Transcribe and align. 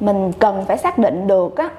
mình 0.00 0.32
cần 0.38 0.64
phải 0.68 0.78
xác 0.78 0.98
định 0.98 1.26
được 1.26 1.56
á 1.56 1.70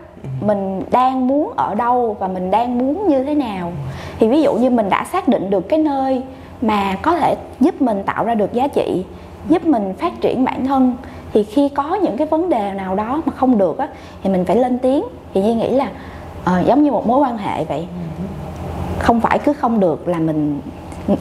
mình 0.42 0.84
đang 0.92 1.28
muốn 1.28 1.54
ở 1.56 1.76
đâu 1.76 2.16
và 2.20 2.28
mình 2.28 2.52
đang 2.52 2.78
muốn 2.78 3.08
như 3.08 3.24
thế 3.24 3.36
nào. 3.36 3.72
Thì 4.20 4.28
ví 4.28 4.42
dụ 4.42 4.54
như 4.54 4.70
mình 4.70 4.90
đã 4.90 5.06
xác 5.12 5.28
định 5.28 5.50
được 5.50 5.70
cái 5.70 5.80
nơi 5.80 6.24
mà 6.62 6.96
có 7.02 7.16
thể 7.16 7.36
giúp 7.60 7.82
mình 7.82 8.04
tạo 8.04 8.26
ra 8.26 8.36
được 8.36 8.54
giá 8.54 8.68
trị 8.68 9.06
giúp 9.50 9.66
mình 9.66 9.94
phát 10.00 10.22
triển 10.22 10.46
bản 10.46 10.68
thân 10.68 10.96
thì 11.34 11.44
khi 11.44 11.70
có 11.70 11.96
những 11.96 12.18
cái 12.18 12.28
vấn 12.28 12.50
đề 12.50 12.74
nào 12.74 12.96
đó 12.96 13.22
mà 13.26 13.34
không 13.36 13.58
được 13.58 13.78
á 13.78 13.88
thì 14.24 14.30
mình 14.30 14.46
phải 14.46 14.56
lên 14.56 14.80
tiếng. 14.80 15.04
Thì 15.34 15.42
như 15.44 15.56
nghĩ 15.56 15.70
là 15.70 15.88
uh, 16.42 16.66
giống 16.66 16.84
như 16.84 16.92
một 16.92 17.08
mối 17.08 17.20
quan 17.20 17.38
hệ 17.38 17.66
vậy. 17.66 17.88
Không 19.00 19.22
phải 19.22 19.40
cứ 19.40 19.54
không 19.54 19.80
được 19.80 20.08
là 20.08 20.20
mình 20.20 20.62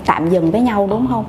tạm 0.07 0.31
dừng 0.31 0.51
với 0.51 0.61
nhau 0.61 0.87
đúng 0.91 1.07
không 1.11 1.25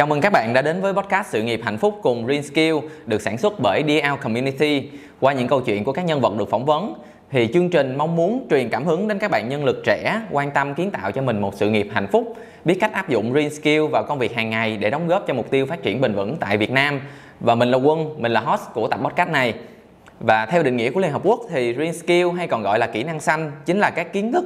Chào 0.00 0.06
mừng 0.06 0.20
các 0.20 0.32
bạn 0.32 0.52
đã 0.52 0.62
đến 0.62 0.80
với 0.80 0.92
podcast 0.92 1.28
Sự 1.28 1.42
nghiệp 1.42 1.60
hạnh 1.64 1.78
phúc 1.78 1.98
cùng 2.02 2.26
Green 2.26 2.42
Skill 2.42 2.76
được 3.06 3.22
sản 3.22 3.38
xuất 3.38 3.60
bởi 3.60 3.82
DL 3.86 4.22
Community. 4.22 4.90
Qua 5.20 5.32
những 5.32 5.48
câu 5.48 5.60
chuyện 5.60 5.84
của 5.84 5.92
các 5.92 6.04
nhân 6.04 6.20
vật 6.20 6.36
được 6.38 6.50
phỏng 6.50 6.64
vấn 6.64 6.94
thì 7.30 7.48
chương 7.54 7.70
trình 7.70 7.98
mong 7.98 8.16
muốn 8.16 8.46
truyền 8.50 8.68
cảm 8.68 8.84
hứng 8.84 9.08
đến 9.08 9.18
các 9.18 9.30
bạn 9.30 9.48
nhân 9.48 9.64
lực 9.64 9.82
trẻ 9.84 10.20
quan 10.30 10.50
tâm 10.50 10.74
kiến 10.74 10.90
tạo 10.90 11.12
cho 11.12 11.22
mình 11.22 11.40
một 11.40 11.54
sự 11.54 11.70
nghiệp 11.70 11.88
hạnh 11.92 12.06
phúc, 12.12 12.36
biết 12.64 12.74
cách 12.80 12.92
áp 12.92 13.08
dụng 13.08 13.32
Green 13.32 13.50
Skill 13.50 13.86
vào 13.92 14.04
công 14.08 14.18
việc 14.18 14.34
hàng 14.34 14.50
ngày 14.50 14.76
để 14.76 14.90
đóng 14.90 15.08
góp 15.08 15.26
cho 15.26 15.34
mục 15.34 15.50
tiêu 15.50 15.66
phát 15.66 15.82
triển 15.82 16.00
bền 16.00 16.14
vững 16.14 16.36
tại 16.40 16.56
Việt 16.56 16.70
Nam. 16.70 17.00
Và 17.40 17.54
mình 17.54 17.70
là 17.70 17.78
Quân, 17.78 18.22
mình 18.22 18.32
là 18.32 18.40
host 18.40 18.62
của 18.74 18.88
tập 18.88 19.00
podcast 19.04 19.30
này. 19.30 19.54
Và 20.20 20.46
theo 20.46 20.62
định 20.62 20.76
nghĩa 20.76 20.90
của 20.90 21.00
Liên 21.00 21.12
Hợp 21.12 21.22
Quốc 21.24 21.40
thì 21.50 21.72
Green 21.72 21.94
Skill 21.94 22.30
hay 22.36 22.46
còn 22.46 22.62
gọi 22.62 22.78
là 22.78 22.86
kỹ 22.86 23.02
năng 23.02 23.20
xanh 23.20 23.52
chính 23.66 23.78
là 23.78 23.90
các 23.90 24.12
kiến 24.12 24.32
thức, 24.32 24.44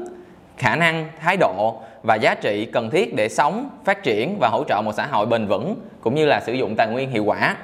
khả 0.56 0.76
năng, 0.76 1.08
thái 1.20 1.36
độ 1.36 1.80
và 2.02 2.14
giá 2.14 2.34
trị 2.34 2.68
cần 2.72 2.90
thiết 2.90 3.14
để 3.14 3.28
sống, 3.28 3.70
phát 3.84 4.02
triển 4.02 4.36
và 4.40 4.48
hỗ 4.48 4.64
trợ 4.64 4.82
một 4.84 4.92
xã 4.92 5.06
hội 5.06 5.26
bền 5.26 5.46
vững 5.46 5.76
cũng 6.00 6.14
như 6.14 6.26
là 6.26 6.40
sử 6.46 6.52
dụng 6.52 6.74
tài 6.76 6.86
nguyên 6.86 7.10
hiệu 7.10 7.24
quả. 7.24 7.56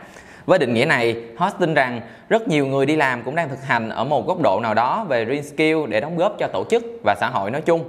Với 0.46 0.58
định 0.58 0.74
nghĩa 0.74 0.84
này, 0.84 1.16
Host 1.36 1.55
tin 1.58 1.74
rằng 1.74 2.00
rất 2.28 2.48
nhiều 2.48 2.66
người 2.66 2.86
đi 2.86 2.96
làm 2.96 3.22
cũng 3.22 3.34
đang 3.34 3.48
thực 3.48 3.62
hành 3.62 3.88
ở 3.88 4.05
một 4.05 4.27
góc 4.27 4.41
độ 4.42 4.61
nào 4.62 4.74
đó 4.74 5.05
về 5.08 5.24
Green 5.24 5.42
Skill 5.42 5.86
để 5.88 6.00
đóng 6.00 6.16
góp 6.16 6.38
cho 6.38 6.46
tổ 6.46 6.64
chức 6.70 6.84
và 7.05 7.14
xã 7.20 7.28
hội 7.28 7.50
nói 7.50 7.61
chung. 7.61 7.84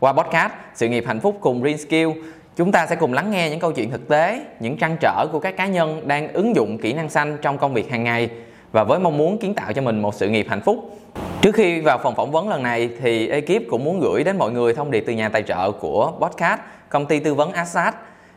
Qua 0.00 0.12
podcast 0.12 0.52
Sự 0.74 0.88
nghiệp 0.88 1.04
hạnh 1.06 1.20
phúc 1.20 1.38
cùng 1.40 1.62
Green 1.62 1.78
Skill, 1.78 2.08
chúng 2.56 2.72
ta 2.72 2.86
sẽ 2.86 2.96
cùng 2.96 3.12
lắng 3.12 3.30
nghe 3.30 3.50
những 3.50 3.60
câu 3.60 3.72
chuyện 3.72 3.90
thực 3.90 4.08
tế, 4.08 4.40
những 4.60 4.76
trăn 4.76 4.96
trở 5.00 5.26
của 5.32 5.40
các 5.40 5.56
cá 5.56 5.66
nhân 5.66 6.08
đang 6.08 6.32
ứng 6.32 6.56
dụng 6.56 6.78
kỹ 6.78 6.92
năng 6.92 7.08
xanh 7.08 7.38
trong 7.42 7.58
công 7.58 7.74
việc 7.74 7.90
hàng 7.90 8.04
ngày 8.04 8.30
và 8.72 8.84
với 8.84 8.98
mong 8.98 9.18
muốn 9.18 9.38
kiến 9.38 9.54
tạo 9.54 9.72
cho 9.72 9.82
mình 9.82 10.02
một 10.02 10.14
sự 10.14 10.28
nghiệp 10.28 10.46
hạnh 10.48 10.60
phúc 10.60 10.98
Trước 11.46 11.54
khi 11.54 11.80
vào 11.80 11.98
phòng 11.98 12.14
phỏng 12.14 12.30
vấn 12.30 12.48
lần 12.48 12.62
này 12.62 12.90
thì 13.00 13.28
ekip 13.28 13.62
cũng 13.70 13.84
muốn 13.84 14.00
gửi 14.00 14.24
đến 14.24 14.38
mọi 14.38 14.50
người 14.50 14.74
thông 14.74 14.90
điệp 14.90 15.04
từ 15.06 15.12
nhà 15.12 15.28
tài 15.28 15.42
trợ 15.42 15.70
của 15.72 16.12
podcast, 16.20 16.60
công 16.88 17.06
ty 17.06 17.20
tư 17.20 17.34
vấn 17.34 17.52
Assad. 17.52 17.94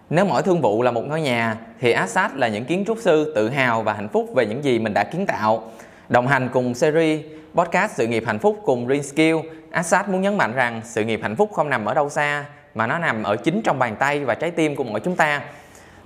Nếu 0.10 0.26
mỗi 0.26 0.42
thương 0.42 0.62
vụ 0.62 0.82
là 0.82 0.92
một 0.92 1.02
ngôi 1.08 1.22
nhà 1.22 1.58
thì 1.80 1.92
Assad 1.92 2.32
là 2.36 2.48
những 2.48 2.66
kiến 2.66 2.84
trúc 2.88 2.98
sư 2.98 3.34
tự 3.36 3.50
hào 3.50 3.82
và 3.82 3.94
hạnh 3.94 4.10
phúc 4.10 4.30
về 4.36 4.46
những 4.46 4.64
gì 4.64 4.80
mình 4.80 4.94
đã 4.94 5.04
kiến 5.04 5.26
tạo. 5.26 5.72
Đồng 6.10 6.28
hành 6.28 6.50
cùng 6.54 6.74
series 6.74 7.22
podcast 7.56 7.92
sự 7.92 8.08
nghiệp 8.08 8.24
hạnh 8.28 8.40
phúc 8.40 8.58
cùng 8.66 8.88
Green 8.88 9.04
Skill, 9.04 9.36
Assad 9.72 10.08
muốn 10.08 10.22
nhấn 10.22 10.38
mạnh 10.38 10.54
rằng 10.54 10.82
sự 10.84 11.04
nghiệp 11.04 11.20
hạnh 11.24 11.36
phúc 11.36 11.50
không 11.54 11.70
nằm 11.70 11.86
ở 11.86 11.94
đâu 11.94 12.10
xa 12.10 12.46
mà 12.76 12.88
nó 12.88 13.00
nằm 13.00 13.24
ở 13.24 13.36
chính 13.36 13.62
trong 13.62 13.80
bàn 13.80 13.96
tay 14.00 14.26
và 14.26 14.36
trái 14.36 14.52
tim 14.52 14.76
của 14.76 14.84
mỗi 14.84 15.00
chúng 15.00 15.16
ta. 15.16 15.42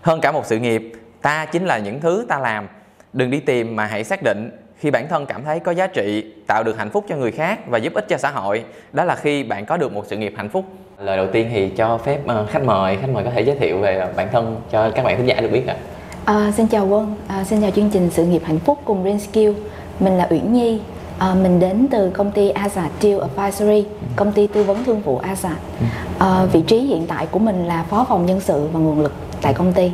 Hơn 0.02 0.22
cả 0.22 0.32
một 0.32 0.46
sự 0.46 0.60
nghiệp, 0.60 0.92
ta 1.22 1.46
chính 1.46 1.66
là 1.66 1.78
những 1.78 2.02
thứ 2.02 2.26
ta 2.30 2.40
làm. 2.40 2.68
Đừng 3.14 3.32
đi 3.32 3.40
tìm 3.40 3.76
mà 3.76 3.86
hãy 3.86 4.04
xác 4.04 4.24
định 4.24 4.63
khi 4.84 4.92
bản 4.92 5.08
thân 5.08 5.26
cảm 5.26 5.44
thấy 5.44 5.60
có 5.60 5.72
giá 5.72 5.88
trị 5.88 6.26
tạo 6.48 6.64
được 6.64 6.78
hạnh 6.78 6.90
phúc 6.90 7.06
cho 7.10 7.16
người 7.16 7.32
khác 7.32 7.60
và 7.68 7.78
giúp 7.78 7.94
ích 7.94 8.06
cho 8.10 8.18
xã 8.18 8.32
hội 8.32 8.64
đó 8.94 9.04
là 9.04 9.16
khi 9.16 9.44
bạn 9.44 9.66
có 9.66 9.78
được 9.78 9.94
một 9.94 10.06
sự 10.08 10.18
nghiệp 10.18 10.34
hạnh 10.38 10.50
phúc. 10.50 10.66
Lời 11.00 11.18
đầu 11.18 11.28
tiên 11.34 11.50
thì 11.54 11.70
cho 11.70 11.98
phép 11.98 12.20
uh, 12.26 12.50
khách 12.50 12.64
mời 12.64 12.98
khách 13.02 13.10
mời 13.14 13.24
có 13.24 13.32
thể 13.32 13.42
giới 13.42 13.56
thiệu 13.56 13.78
về 13.78 14.08
bản 14.16 14.28
thân 14.32 14.62
cho 14.72 14.90
các 14.90 15.06
bạn 15.06 15.18
khán 15.18 15.26
giả 15.26 15.36
được 15.42 15.52
biết 15.52 15.68
ạ. 15.68 15.76
À, 16.26 16.52
xin 16.58 16.68
chào 16.68 16.88
quân 16.88 17.16
à, 17.28 17.44
xin 17.44 17.62
chào 17.62 17.72
chương 17.72 17.90
trình 17.90 18.10
sự 18.10 18.26
nghiệp 18.26 18.42
hạnh 18.46 18.60
phúc 18.60 18.80
cùng 18.86 19.04
Green 19.04 19.20
Skill. 19.20 19.52
Mình 20.00 20.18
là 20.18 20.28
uyển 20.30 20.54
nhi 20.54 20.82
à, 21.18 21.34
mình 21.34 21.60
đến 21.60 21.88
từ 21.92 22.10
công 22.10 22.32
ty 22.32 22.52
Azad 22.52 22.90
Deal 23.02 23.20
Advisory 23.22 23.86
công 24.16 24.32
ty 24.32 24.48
tư 24.48 24.64
vấn 24.64 24.84
thương 24.84 25.02
vụ 25.02 25.22
Azad 25.22 25.56
à, 26.20 26.46
vị 26.54 26.62
trí 26.62 26.80
hiện 26.80 27.06
tại 27.08 27.28
của 27.32 27.40
mình 27.40 27.66
là 27.66 27.86
phó 27.90 28.06
phòng 28.10 28.26
nhân 28.26 28.40
sự 28.40 28.68
và 28.74 28.80
nguồn 28.80 29.02
lực 29.02 29.14
tại 29.42 29.54
công 29.54 29.74
ty. 29.74 29.92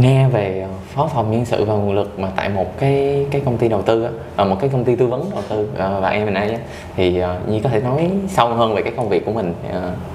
Nghe 0.00 0.28
về 0.28 0.66
phó 0.98 1.06
phòng 1.06 1.30
nhân 1.30 1.44
sự 1.44 1.64
và 1.64 1.74
nguồn 1.74 1.94
lực 1.94 2.18
mà 2.18 2.28
tại 2.36 2.48
một 2.48 2.78
cái 2.78 3.26
cái 3.30 3.42
công 3.44 3.58
ty 3.58 3.68
đầu 3.68 3.82
tư 3.82 4.04
á, 4.04 4.10
ở 4.36 4.44
một 4.44 4.56
cái 4.60 4.70
công 4.72 4.84
ty 4.84 4.96
tư 4.96 5.06
vấn 5.06 5.30
đầu 5.30 5.42
tư 5.48 5.68
uh, 5.72 6.02
và 6.02 6.08
em 6.08 6.34
á, 6.34 6.48
thì 6.96 7.22
uh, 7.22 7.48
Nhi 7.48 7.60
có 7.60 7.70
thể 7.70 7.80
nói 7.80 8.10
sâu 8.28 8.48
hơn 8.48 8.74
về 8.74 8.82
cái 8.82 8.92
công 8.96 9.08
việc 9.08 9.26
của 9.26 9.32
mình 9.32 9.54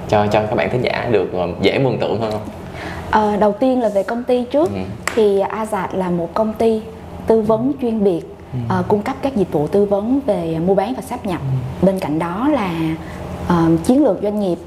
cho 0.10 0.28
cho 0.28 0.42
các 0.50 0.56
bạn 0.56 0.70
thính 0.70 0.82
giả 0.82 1.08
được 1.12 1.32
dễ 1.62 1.80
mường 1.80 2.00
tượng 2.00 2.22
hơn 2.22 2.32
không? 2.32 2.42
À, 3.12 3.38
đầu 3.40 3.52
tiên 3.52 3.82
là 3.82 3.90
về 3.90 4.04
công 4.04 4.24
ty 4.24 4.44
trước 4.44 4.70
ừ. 4.74 4.80
thì 5.16 5.42
Azad 5.42 5.88
là 5.94 6.10
một 6.10 6.34
công 6.34 6.54
ty 6.54 6.82
tư 7.28 7.42
vấn 7.42 7.72
chuyên 7.82 8.04
biệt 8.04 8.22
ừ. 8.54 8.80
uh, 8.80 8.88
cung 8.88 9.02
cấp 9.02 9.16
các 9.22 9.36
dịch 9.36 9.52
vụ 9.52 9.68
tư 9.68 9.86
vấn 9.86 10.20
về 10.26 10.58
mua 10.66 10.76
bán 10.76 10.94
và 10.96 11.02
sáp 11.02 11.26
nhập. 11.26 11.42
Ừ. 11.82 11.86
Bên 11.86 12.00
cạnh 12.00 12.20
đó 12.20 12.50
là 12.50 12.72
uh, 13.48 13.84
chiến 13.84 14.04
lược 14.04 14.18
doanh 14.24 14.40
nghiệp, 14.40 14.58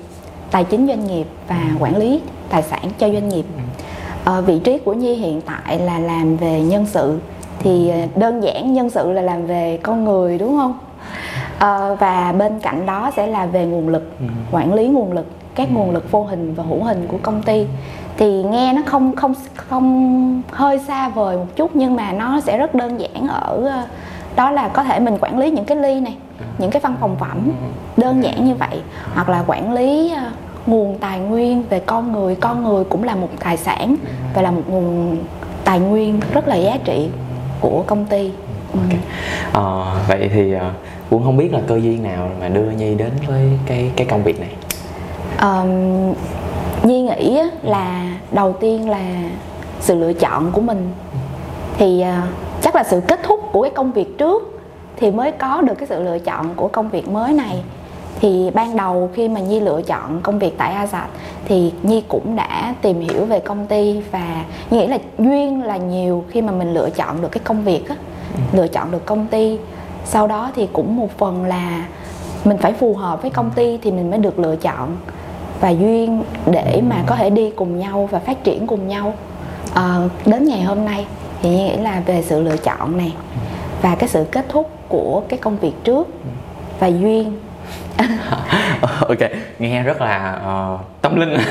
tài 0.50 0.64
chính 0.64 0.86
doanh 0.86 1.06
nghiệp 1.06 1.26
và 1.48 1.64
quản 1.78 1.96
lý 1.96 2.20
tài 2.48 2.62
sản 2.62 2.82
cho 2.98 3.08
doanh 3.08 3.28
nghiệp. 3.28 3.44
Ừ 3.56 3.62
à, 4.26 4.40
vị 4.40 4.58
trí 4.58 4.78
của 4.78 4.92
nhi 4.92 5.14
hiện 5.14 5.40
tại 5.40 5.78
là 5.78 5.98
làm 5.98 6.36
về 6.36 6.60
nhân 6.60 6.86
sự. 6.86 7.18
Thì 7.58 7.88
ờ, 7.88 7.98
đơn 8.16 8.42
giản 8.42 8.74
nhân 8.74 8.90
sự 8.90 9.12
là 9.12 9.22
làm 9.22 9.46
về 9.46 9.78
con 9.82 10.04
người 10.04 10.38
đúng 10.38 10.58
không? 10.58 10.78
À, 11.58 11.94
và 11.94 12.32
bên 12.32 12.60
cạnh 12.60 12.86
đó 12.86 13.10
sẽ 13.16 13.26
là 13.26 13.46
về 13.46 13.66
nguồn 13.66 13.88
lực 13.88 14.10
ừ. 14.20 14.26
quản 14.50 14.74
lý 14.74 14.88
nguồn 14.88 15.12
lực 15.12 15.26
các 15.54 15.72
nguồn 15.72 15.90
lực 15.90 16.10
vô 16.10 16.24
hình 16.24 16.54
và 16.54 16.64
hữu 16.64 16.82
hình 16.82 17.06
của 17.08 17.18
công 17.22 17.42
ty. 17.42 17.66
Thì 18.16 18.42
nghe 18.42 18.72
nó 18.72 18.82
không 18.86 19.16
không 19.16 19.34
không 19.54 20.42
hơi 20.50 20.78
xa 20.78 21.08
vời 21.08 21.36
một 21.36 21.46
chút 21.56 21.70
nhưng 21.74 21.96
mà 21.96 22.12
nó 22.12 22.40
sẽ 22.40 22.58
rất 22.58 22.74
đơn 22.74 23.00
giản 23.00 23.28
ở 23.28 23.84
đó 24.36 24.50
là 24.50 24.68
có 24.68 24.84
thể 24.84 25.00
mình 25.00 25.18
quản 25.20 25.38
lý 25.38 25.50
những 25.50 25.64
cái 25.64 25.76
ly 25.76 26.00
này 26.00 26.16
những 26.58 26.70
cái 26.70 26.80
văn 26.80 26.96
phòng 27.00 27.16
phẩm. 27.20 27.50
Đơn 27.96 28.24
giản 28.24 28.44
như 28.44 28.54
vậy 28.54 28.80
hoặc 29.14 29.28
là 29.28 29.44
quản 29.46 29.72
lý 29.72 30.12
nguồn 30.66 30.98
tài 30.98 31.18
nguyên 31.18 31.62
về 31.70 31.80
con 31.80 32.12
người. 32.12 32.34
Con 32.34 32.64
người 32.64 32.84
cũng 32.84 33.04
là 33.04 33.14
một 33.14 33.28
tài 33.40 33.56
sản 33.56 33.96
và 34.34 34.42
là 34.42 34.50
một 34.50 34.62
nguồn 34.68 35.18
tài 35.64 35.80
nguyên 35.80 36.20
rất 36.32 36.48
là 36.48 36.56
giá 36.56 36.78
trị 36.84 37.08
của 37.60 37.84
công 37.86 38.04
ty. 38.04 38.30
Okay. 38.74 38.98
à, 39.52 39.64
vậy 40.08 40.30
thì 40.34 40.54
cũng 41.10 41.24
không 41.24 41.36
biết 41.36 41.52
là 41.52 41.60
cơ 41.66 41.76
duyên 41.76 42.02
nào 42.02 42.30
mà 42.40 42.48
đưa 42.48 42.70
nhi 42.70 42.94
đến 42.94 43.10
với 43.26 43.50
cái 43.66 43.90
cái 43.96 44.06
công 44.06 44.22
việc 44.22 44.40
này? 44.40 44.50
Um, 45.40 46.14
nhi 46.82 47.02
nghĩ 47.02 47.40
là 47.62 48.18
đầu 48.32 48.52
tiên 48.52 48.90
là 48.90 49.04
sự 49.80 49.94
lựa 49.94 50.12
chọn 50.12 50.52
của 50.52 50.60
mình. 50.60 50.92
Thì 51.78 52.04
uh, 52.08 52.28
chắc 52.62 52.76
là 52.76 52.84
sự 52.84 53.00
kết 53.08 53.20
thúc 53.22 53.40
của 53.52 53.62
cái 53.62 53.70
công 53.70 53.92
việc 53.92 54.18
trước 54.18 54.60
thì 54.96 55.10
mới 55.10 55.32
có 55.32 55.60
được 55.60 55.74
cái 55.74 55.86
sự 55.88 56.02
lựa 56.02 56.18
chọn 56.18 56.54
của 56.54 56.68
công 56.68 56.88
việc 56.88 57.08
mới 57.08 57.32
này 57.32 57.62
thì 58.20 58.50
ban 58.54 58.76
đầu 58.76 59.10
khi 59.14 59.28
mà 59.28 59.40
nhi 59.40 59.60
lựa 59.60 59.82
chọn 59.82 60.20
công 60.22 60.38
việc 60.38 60.58
tại 60.58 60.86
Azad 60.86 61.06
thì 61.44 61.72
nhi 61.82 62.02
cũng 62.08 62.36
đã 62.36 62.74
tìm 62.82 63.00
hiểu 63.00 63.24
về 63.24 63.40
công 63.40 63.66
ty 63.66 64.00
và 64.10 64.44
nhi 64.70 64.78
nghĩ 64.78 64.86
là 64.86 64.98
duyên 65.18 65.62
là 65.62 65.76
nhiều 65.76 66.24
khi 66.28 66.42
mà 66.42 66.52
mình 66.52 66.74
lựa 66.74 66.90
chọn 66.90 67.22
được 67.22 67.28
cái 67.32 67.40
công 67.44 67.64
việc 67.64 67.88
á 67.88 67.96
ừ. 68.34 68.40
lựa 68.52 68.68
chọn 68.68 68.90
được 68.90 69.06
công 69.06 69.26
ty 69.26 69.58
sau 70.04 70.26
đó 70.26 70.50
thì 70.54 70.68
cũng 70.72 70.96
một 70.96 71.18
phần 71.18 71.44
là 71.44 71.86
mình 72.44 72.58
phải 72.58 72.72
phù 72.72 72.94
hợp 72.94 73.22
với 73.22 73.30
công 73.30 73.50
ty 73.50 73.78
thì 73.82 73.90
mình 73.90 74.10
mới 74.10 74.18
được 74.18 74.38
lựa 74.38 74.56
chọn 74.56 74.96
và 75.60 75.68
duyên 75.68 76.22
để 76.46 76.82
mà 76.88 77.04
có 77.06 77.16
thể 77.16 77.30
đi 77.30 77.50
cùng 77.50 77.78
nhau 77.78 78.08
và 78.12 78.18
phát 78.18 78.44
triển 78.44 78.66
cùng 78.66 78.88
nhau 78.88 79.14
à, 79.74 79.98
đến 80.26 80.44
ngày 80.44 80.62
hôm 80.62 80.84
nay 80.84 81.06
thì 81.42 81.50
nhi 81.50 81.56
nghĩ 81.56 81.76
là 81.76 82.02
về 82.06 82.22
sự 82.22 82.42
lựa 82.42 82.56
chọn 82.56 82.96
này 82.96 83.12
và 83.82 83.94
cái 83.94 84.08
sự 84.08 84.24
kết 84.30 84.46
thúc 84.48 84.70
của 84.88 85.22
cái 85.28 85.38
công 85.38 85.56
việc 85.58 85.84
trước 85.84 86.08
và 86.78 86.86
duyên 86.86 87.38
ok 89.00 89.30
nghe 89.58 89.82
rất 89.82 90.00
là 90.00 90.40
uh, 90.74 90.80
tâm 91.02 91.16
linh. 91.20 91.36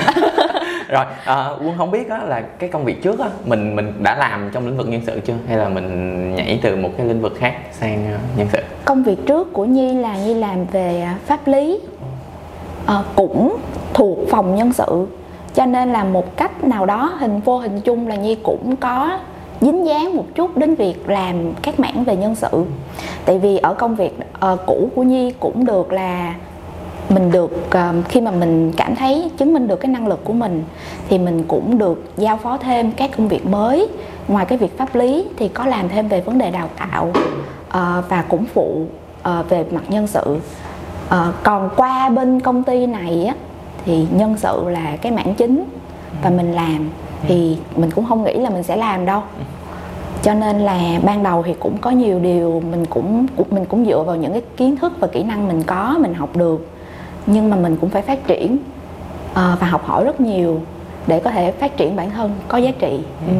Rồi 0.87 1.05
uh, 1.05 1.61
quân 1.61 1.77
không 1.77 1.91
biết 1.91 2.09
á, 2.09 2.19
là 2.23 2.41
cái 2.41 2.69
công 2.69 2.85
việc 2.85 3.03
trước 3.03 3.19
á, 3.19 3.29
mình 3.45 3.75
mình 3.75 3.93
đã 3.99 4.15
làm 4.15 4.49
trong 4.53 4.65
lĩnh 4.65 4.77
vực 4.77 4.87
nhân 4.87 5.01
sự 5.05 5.19
chưa? 5.25 5.33
Hay 5.47 5.57
là 5.57 5.69
mình 5.69 6.35
nhảy 6.35 6.59
từ 6.61 6.75
một 6.75 6.89
cái 6.97 7.05
lĩnh 7.05 7.21
vực 7.21 7.35
khác 7.39 7.53
sang 7.71 8.15
uh, 8.15 8.37
nhân 8.37 8.47
sự? 8.51 8.59
Công 8.85 9.03
việc 9.03 9.25
trước 9.27 9.53
của 9.53 9.65
nhi 9.65 9.93
là 9.93 10.15
nhi 10.17 10.33
làm 10.33 10.65
về 10.65 11.07
pháp 11.25 11.47
lý 11.47 11.79
uh, 12.83 13.05
cũng 13.15 13.57
thuộc 13.93 14.17
phòng 14.29 14.55
nhân 14.55 14.73
sự. 14.73 15.07
Cho 15.53 15.65
nên 15.65 15.93
là 15.93 16.03
một 16.03 16.37
cách 16.37 16.63
nào 16.63 16.85
đó 16.85 17.13
hình 17.19 17.39
vô 17.39 17.57
hình 17.57 17.81
chung 17.81 18.07
là 18.07 18.15
nhi 18.15 18.35
cũng 18.43 18.75
có 18.75 19.19
dính 19.61 19.87
dáng 19.87 20.17
một 20.17 20.25
chút 20.35 20.57
đến 20.57 20.75
việc 20.75 21.09
làm 21.09 21.35
các 21.61 21.79
mảng 21.79 22.03
về 22.03 22.15
nhân 22.15 22.35
sự. 22.35 22.65
Tại 23.25 23.39
vì 23.39 23.57
ở 23.57 23.73
công 23.73 23.95
việc 23.95 24.17
uh, 24.53 24.59
cũ 24.65 24.89
của 24.95 25.03
nhi 25.03 25.33
cũng 25.39 25.65
được 25.65 25.91
là 25.91 26.35
mình 27.09 27.31
được 27.31 27.51
uh, 27.67 28.05
khi 28.09 28.21
mà 28.21 28.31
mình 28.31 28.73
cảm 28.77 28.95
thấy 28.95 29.31
chứng 29.37 29.53
minh 29.53 29.67
được 29.67 29.75
cái 29.75 29.91
năng 29.91 30.07
lực 30.07 30.23
của 30.23 30.33
mình 30.33 30.63
thì 31.09 31.17
mình 31.17 31.43
cũng 31.47 31.77
được 31.77 32.03
giao 32.17 32.37
phó 32.37 32.57
thêm 32.57 32.91
các 32.91 33.11
công 33.17 33.27
việc 33.27 33.45
mới. 33.45 33.87
Ngoài 34.27 34.45
cái 34.45 34.57
việc 34.57 34.77
pháp 34.77 34.95
lý 34.95 35.25
thì 35.37 35.47
có 35.47 35.65
làm 35.65 35.89
thêm 35.89 36.07
về 36.07 36.21
vấn 36.21 36.37
đề 36.37 36.51
đào 36.51 36.69
tạo 36.77 37.07
uh, 37.09 38.09
và 38.09 38.23
cũng 38.29 38.45
phụ 38.53 38.85
uh, 39.29 39.49
về 39.49 39.65
mặt 39.71 39.83
nhân 39.87 40.07
sự. 40.07 40.37
Uh, 41.07 41.15
còn 41.43 41.69
qua 41.75 42.09
bên 42.09 42.39
công 42.39 42.63
ty 42.63 42.85
này 42.85 43.25
á 43.25 43.35
thì 43.85 44.07
nhân 44.11 44.35
sự 44.37 44.63
là 44.69 44.97
cái 45.01 45.11
mảng 45.11 45.35
chính 45.35 45.63
và 46.23 46.29
mình 46.29 46.53
làm 46.53 46.89
thì 47.27 47.57
mình 47.75 47.91
cũng 47.91 48.05
không 48.05 48.23
nghĩ 48.23 48.33
là 48.33 48.49
mình 48.49 48.63
sẽ 48.63 48.75
làm 48.75 49.05
đâu. 49.05 49.21
Cho 50.21 50.33
nên 50.33 50.59
là 50.59 50.99
ban 51.03 51.23
đầu 51.23 51.43
thì 51.43 51.53
cũng 51.59 51.77
có 51.77 51.89
nhiều 51.91 52.19
điều 52.19 52.61
mình 52.71 52.85
cũng 52.85 53.27
mình 53.49 53.65
cũng 53.65 53.85
dựa 53.85 54.03
vào 54.03 54.15
những 54.15 54.31
cái 54.31 54.41
kiến 54.57 54.77
thức 54.77 54.93
và 54.99 55.07
kỹ 55.07 55.23
năng 55.23 55.47
mình 55.47 55.63
có, 55.63 55.97
mình 55.99 56.13
học 56.13 56.35
được. 56.35 56.67
Nhưng 57.25 57.49
mà 57.49 57.57
mình 57.57 57.77
cũng 57.81 57.89
phải 57.89 58.01
phát 58.01 58.27
triển 58.27 58.57
ờ, 59.33 59.57
và 59.59 59.67
học 59.67 59.85
hỏi 59.85 60.05
rất 60.05 60.21
nhiều 60.21 60.59
để 61.07 61.19
có 61.19 61.31
thể 61.31 61.51
phát 61.51 61.77
triển 61.77 61.95
bản 61.95 62.09
thân 62.09 62.31
có 62.47 62.57
giá 62.57 62.71
trị 62.79 62.99
ừ. 63.27 63.33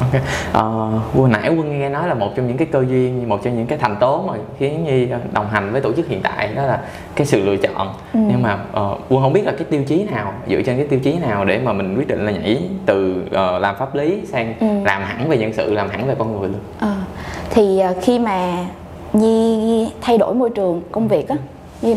ok 0.00 0.22
uh, 0.50 1.14
vừa 1.14 1.28
nãy 1.28 1.48
quân 1.48 1.78
nghe 1.80 1.88
nói 1.88 2.08
là 2.08 2.14
một 2.14 2.30
trong 2.36 2.46
những 2.46 2.56
cái 2.56 2.66
cơ 2.72 2.84
duyên 2.88 3.28
một 3.28 3.40
trong 3.44 3.56
những 3.56 3.66
cái 3.66 3.78
thành 3.78 3.96
tố 4.00 4.22
mà 4.26 4.34
khiến 4.58 4.84
nhi 4.84 5.08
đồng 5.32 5.48
hành 5.48 5.72
với 5.72 5.80
tổ 5.80 5.92
chức 5.92 6.08
hiện 6.08 6.22
tại 6.22 6.48
đó 6.54 6.62
là 6.62 6.80
cái 7.14 7.26
sự 7.26 7.44
lựa 7.44 7.56
chọn 7.56 7.88
ừ. 8.12 8.20
nhưng 8.30 8.42
mà 8.42 8.54
uh, 8.54 9.00
quân 9.08 9.22
không 9.22 9.32
biết 9.32 9.44
là 9.44 9.52
cái 9.52 9.66
tiêu 9.70 9.82
chí 9.86 10.04
nào 10.04 10.32
dựa 10.48 10.62
trên 10.66 10.76
cái 10.76 10.86
tiêu 10.86 11.00
chí 11.00 11.18
nào 11.18 11.44
để 11.44 11.58
mà 11.58 11.72
mình 11.72 11.96
quyết 11.96 12.08
định 12.08 12.26
là 12.26 12.32
nhảy 12.32 12.62
từ 12.86 13.22
uh, 13.26 13.62
làm 13.62 13.76
pháp 13.78 13.94
lý 13.94 14.20
sang 14.26 14.54
ừ. 14.60 14.66
làm 14.84 15.02
hẳn 15.02 15.28
về 15.28 15.38
nhân 15.38 15.52
sự 15.52 15.74
làm 15.74 15.88
hẳn 15.88 16.06
về 16.06 16.14
con 16.18 16.40
người 16.40 16.48
luôn 16.48 16.60
uh, 16.92 17.06
thì 17.50 17.82
uh, 17.90 17.96
khi 18.02 18.18
mà 18.18 18.66
nhi 19.12 19.92
thay 20.00 20.18
đổi 20.18 20.34
môi 20.34 20.50
trường 20.50 20.82
công 20.92 21.08
việc 21.08 21.28
á 21.28 21.36
nhi 21.82 21.94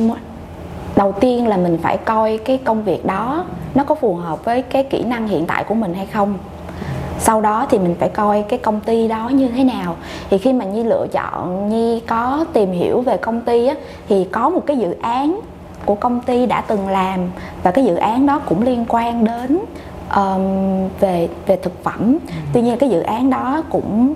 đầu 1.00 1.12
tiên 1.12 1.48
là 1.48 1.57
mình 1.57 1.78
phải 1.81 1.98
coi 1.98 2.38
cái 2.38 2.57
công 2.57 2.84
việc 2.84 3.06
đó 3.06 3.46
nó 3.75 3.84
có 3.84 3.96
phù 3.96 4.16
hợp 4.16 4.46
với 4.46 4.62
cái 4.62 4.84
kỹ 4.84 5.04
năng 5.04 5.28
hiện 5.28 5.46
tại 5.46 5.63
của 5.63 5.75
mình 5.75 5.94
hay 5.94 6.06
không. 6.06 6.38
Sau 7.19 7.42
đó 7.42 7.68
thì 7.69 7.80
mình 7.80 7.96
phải 8.00 8.10
coi 8.10 8.44
cái 8.50 8.60
công 8.60 8.80
ty 8.80 9.07
đó 9.07 9.30
như 9.30 9.48
thế 9.48 9.63
nào. 9.63 9.96
Thì 10.30 10.38
khi 10.38 10.54
mà 10.54 10.66
nhi 10.66 10.84
lựa 10.84 11.07
chọn 11.12 11.69
nhi 11.69 12.00
có 12.00 12.46
tìm 12.54 12.72
hiểu 12.72 13.01
về 13.01 13.18
công 13.18 13.42
ty 13.42 13.68
á, 13.68 13.75
thì 14.10 14.24
có 14.24 14.50
một 14.50 14.66
cái 14.66 14.78
dự 14.78 14.96
án 15.01 15.40
của 15.86 15.96
công 15.96 16.22
ty 16.22 16.46
đã 16.46 16.62
từng 16.62 16.88
làm 16.88 17.19
và 17.63 17.72
cái 17.72 17.86
dự 17.86 17.96
án 17.96 18.25
đó 18.25 18.40
cũng 18.46 18.62
liên 18.62 18.86
quan 18.90 19.24
đến 19.24 19.60
um, 20.16 20.90
về 21.00 21.30
về 21.46 21.56
thực 21.56 21.84
phẩm. 21.84 22.18
Tuy 22.54 22.62
nhiên 22.62 22.78
cái 22.78 22.90
dự 22.90 23.01
án 23.01 23.30
đó 23.30 23.63
cũng 23.69 24.13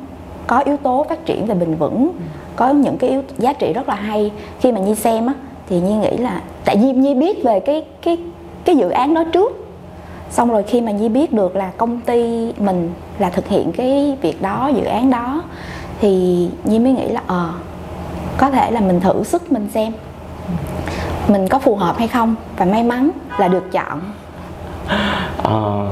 có 0.48 0.60
yếu 0.60 0.78
tố 0.78 1.06
phát 1.10 1.26
triển 1.26 1.46
về 1.46 1.56
bền 1.56 1.76
vững 1.76 2.12
có 2.56 2.70
những 2.70 2.98
cái 2.98 3.10
yếu 3.10 3.22
giá 3.38 3.54
trị 3.54 3.74
rất 3.74 3.90
là 3.90 3.96
hay. 3.96 4.32
Khi 4.60 4.72
mà 4.72 4.80
nhi 4.80 4.96
xem 4.96 5.28
á 5.28 5.34
thì 5.70 5.80
nhi 5.80 5.94
nghĩ 5.94 6.18
là 6.18 6.42
tại 6.66 6.78
vì 6.78 6.92
nhi 6.92 7.14
biết 7.14 7.44
về 7.44 7.60
cái 7.60 7.86
cái 8.02 8.18
cái 8.66 8.76
dự 8.76 8.90
án 8.90 9.14
đó 9.14 9.24
trước. 9.34 9.60
Xong 10.30 10.52
rồi 10.52 10.64
khi 10.64 10.82
mà 10.82 10.92
nhi 10.92 11.10
biết 11.10 11.34
được 11.34 11.56
là 11.56 11.72
công 11.78 12.02
ty 12.02 12.52
mình 12.58 12.94
là 13.20 13.30
thực 13.30 13.48
hiện 13.48 13.72
cái 13.72 14.18
việc 14.22 14.42
đó 14.42 14.72
dự 14.76 14.84
án 14.84 15.10
đó 15.10 15.44
thì 16.00 16.50
nhi 16.64 16.80
mới 16.80 16.94
nghĩ 16.94 17.08
là 17.08 17.22
ờ 17.28 17.46
à, 17.46 17.54
có 18.38 18.50
thể 18.50 18.72
là 18.72 18.80
mình 18.80 19.00
thử 19.00 19.24
sức 19.24 19.52
mình 19.52 19.70
xem. 19.74 19.94
Mình 21.28 21.48
có 21.48 21.60
phù 21.60 21.76
hợp 21.76 21.98
hay 21.98 22.08
không 22.08 22.36
và 22.58 22.66
may 22.66 22.84
mắn 22.84 23.10
là 23.38 23.48
được 23.48 23.72
chọn. 23.72 24.02
À, 25.44 25.90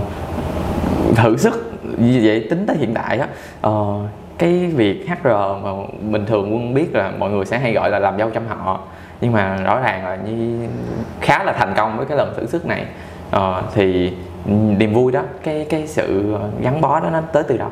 thử 1.15 1.37
sức 1.37 1.71
như 1.97 2.21
vậy 2.23 2.47
tính 2.49 2.65
tới 2.67 2.77
hiện 2.77 2.93
tại 2.93 3.19
á 3.19 3.27
uh, 3.69 4.01
cái 4.37 4.65
việc 4.65 5.05
HR 5.07 5.27
mà 5.63 5.71
bình 6.11 6.25
thường 6.25 6.53
quân 6.53 6.73
biết 6.73 6.95
là 6.95 7.11
mọi 7.19 7.29
người 7.29 7.45
sẽ 7.45 7.59
hay 7.59 7.73
gọi 7.73 7.89
là 7.89 7.99
làm 7.99 8.17
dâu 8.17 8.29
trăm 8.29 8.43
họ 8.47 8.79
nhưng 9.21 9.31
mà 9.33 9.55
rõ 9.55 9.79
ràng 9.79 10.05
là 10.05 10.15
như 10.15 10.67
khá 11.21 11.43
là 11.43 11.53
thành 11.53 11.73
công 11.77 11.97
với 11.97 12.05
cái 12.05 12.17
lần 12.17 12.33
thử 12.37 12.45
sức 12.45 12.65
này. 12.65 12.85
Uh, 13.35 13.41
thì 13.73 14.13
niềm 14.77 14.93
vui 14.93 15.11
đó 15.11 15.21
cái 15.43 15.65
cái 15.69 15.87
sự 15.87 16.35
gắn 16.61 16.81
bó 16.81 16.99
đó 16.99 17.09
nó 17.09 17.21
tới 17.21 17.43
từ 17.47 17.57
đâu? 17.57 17.69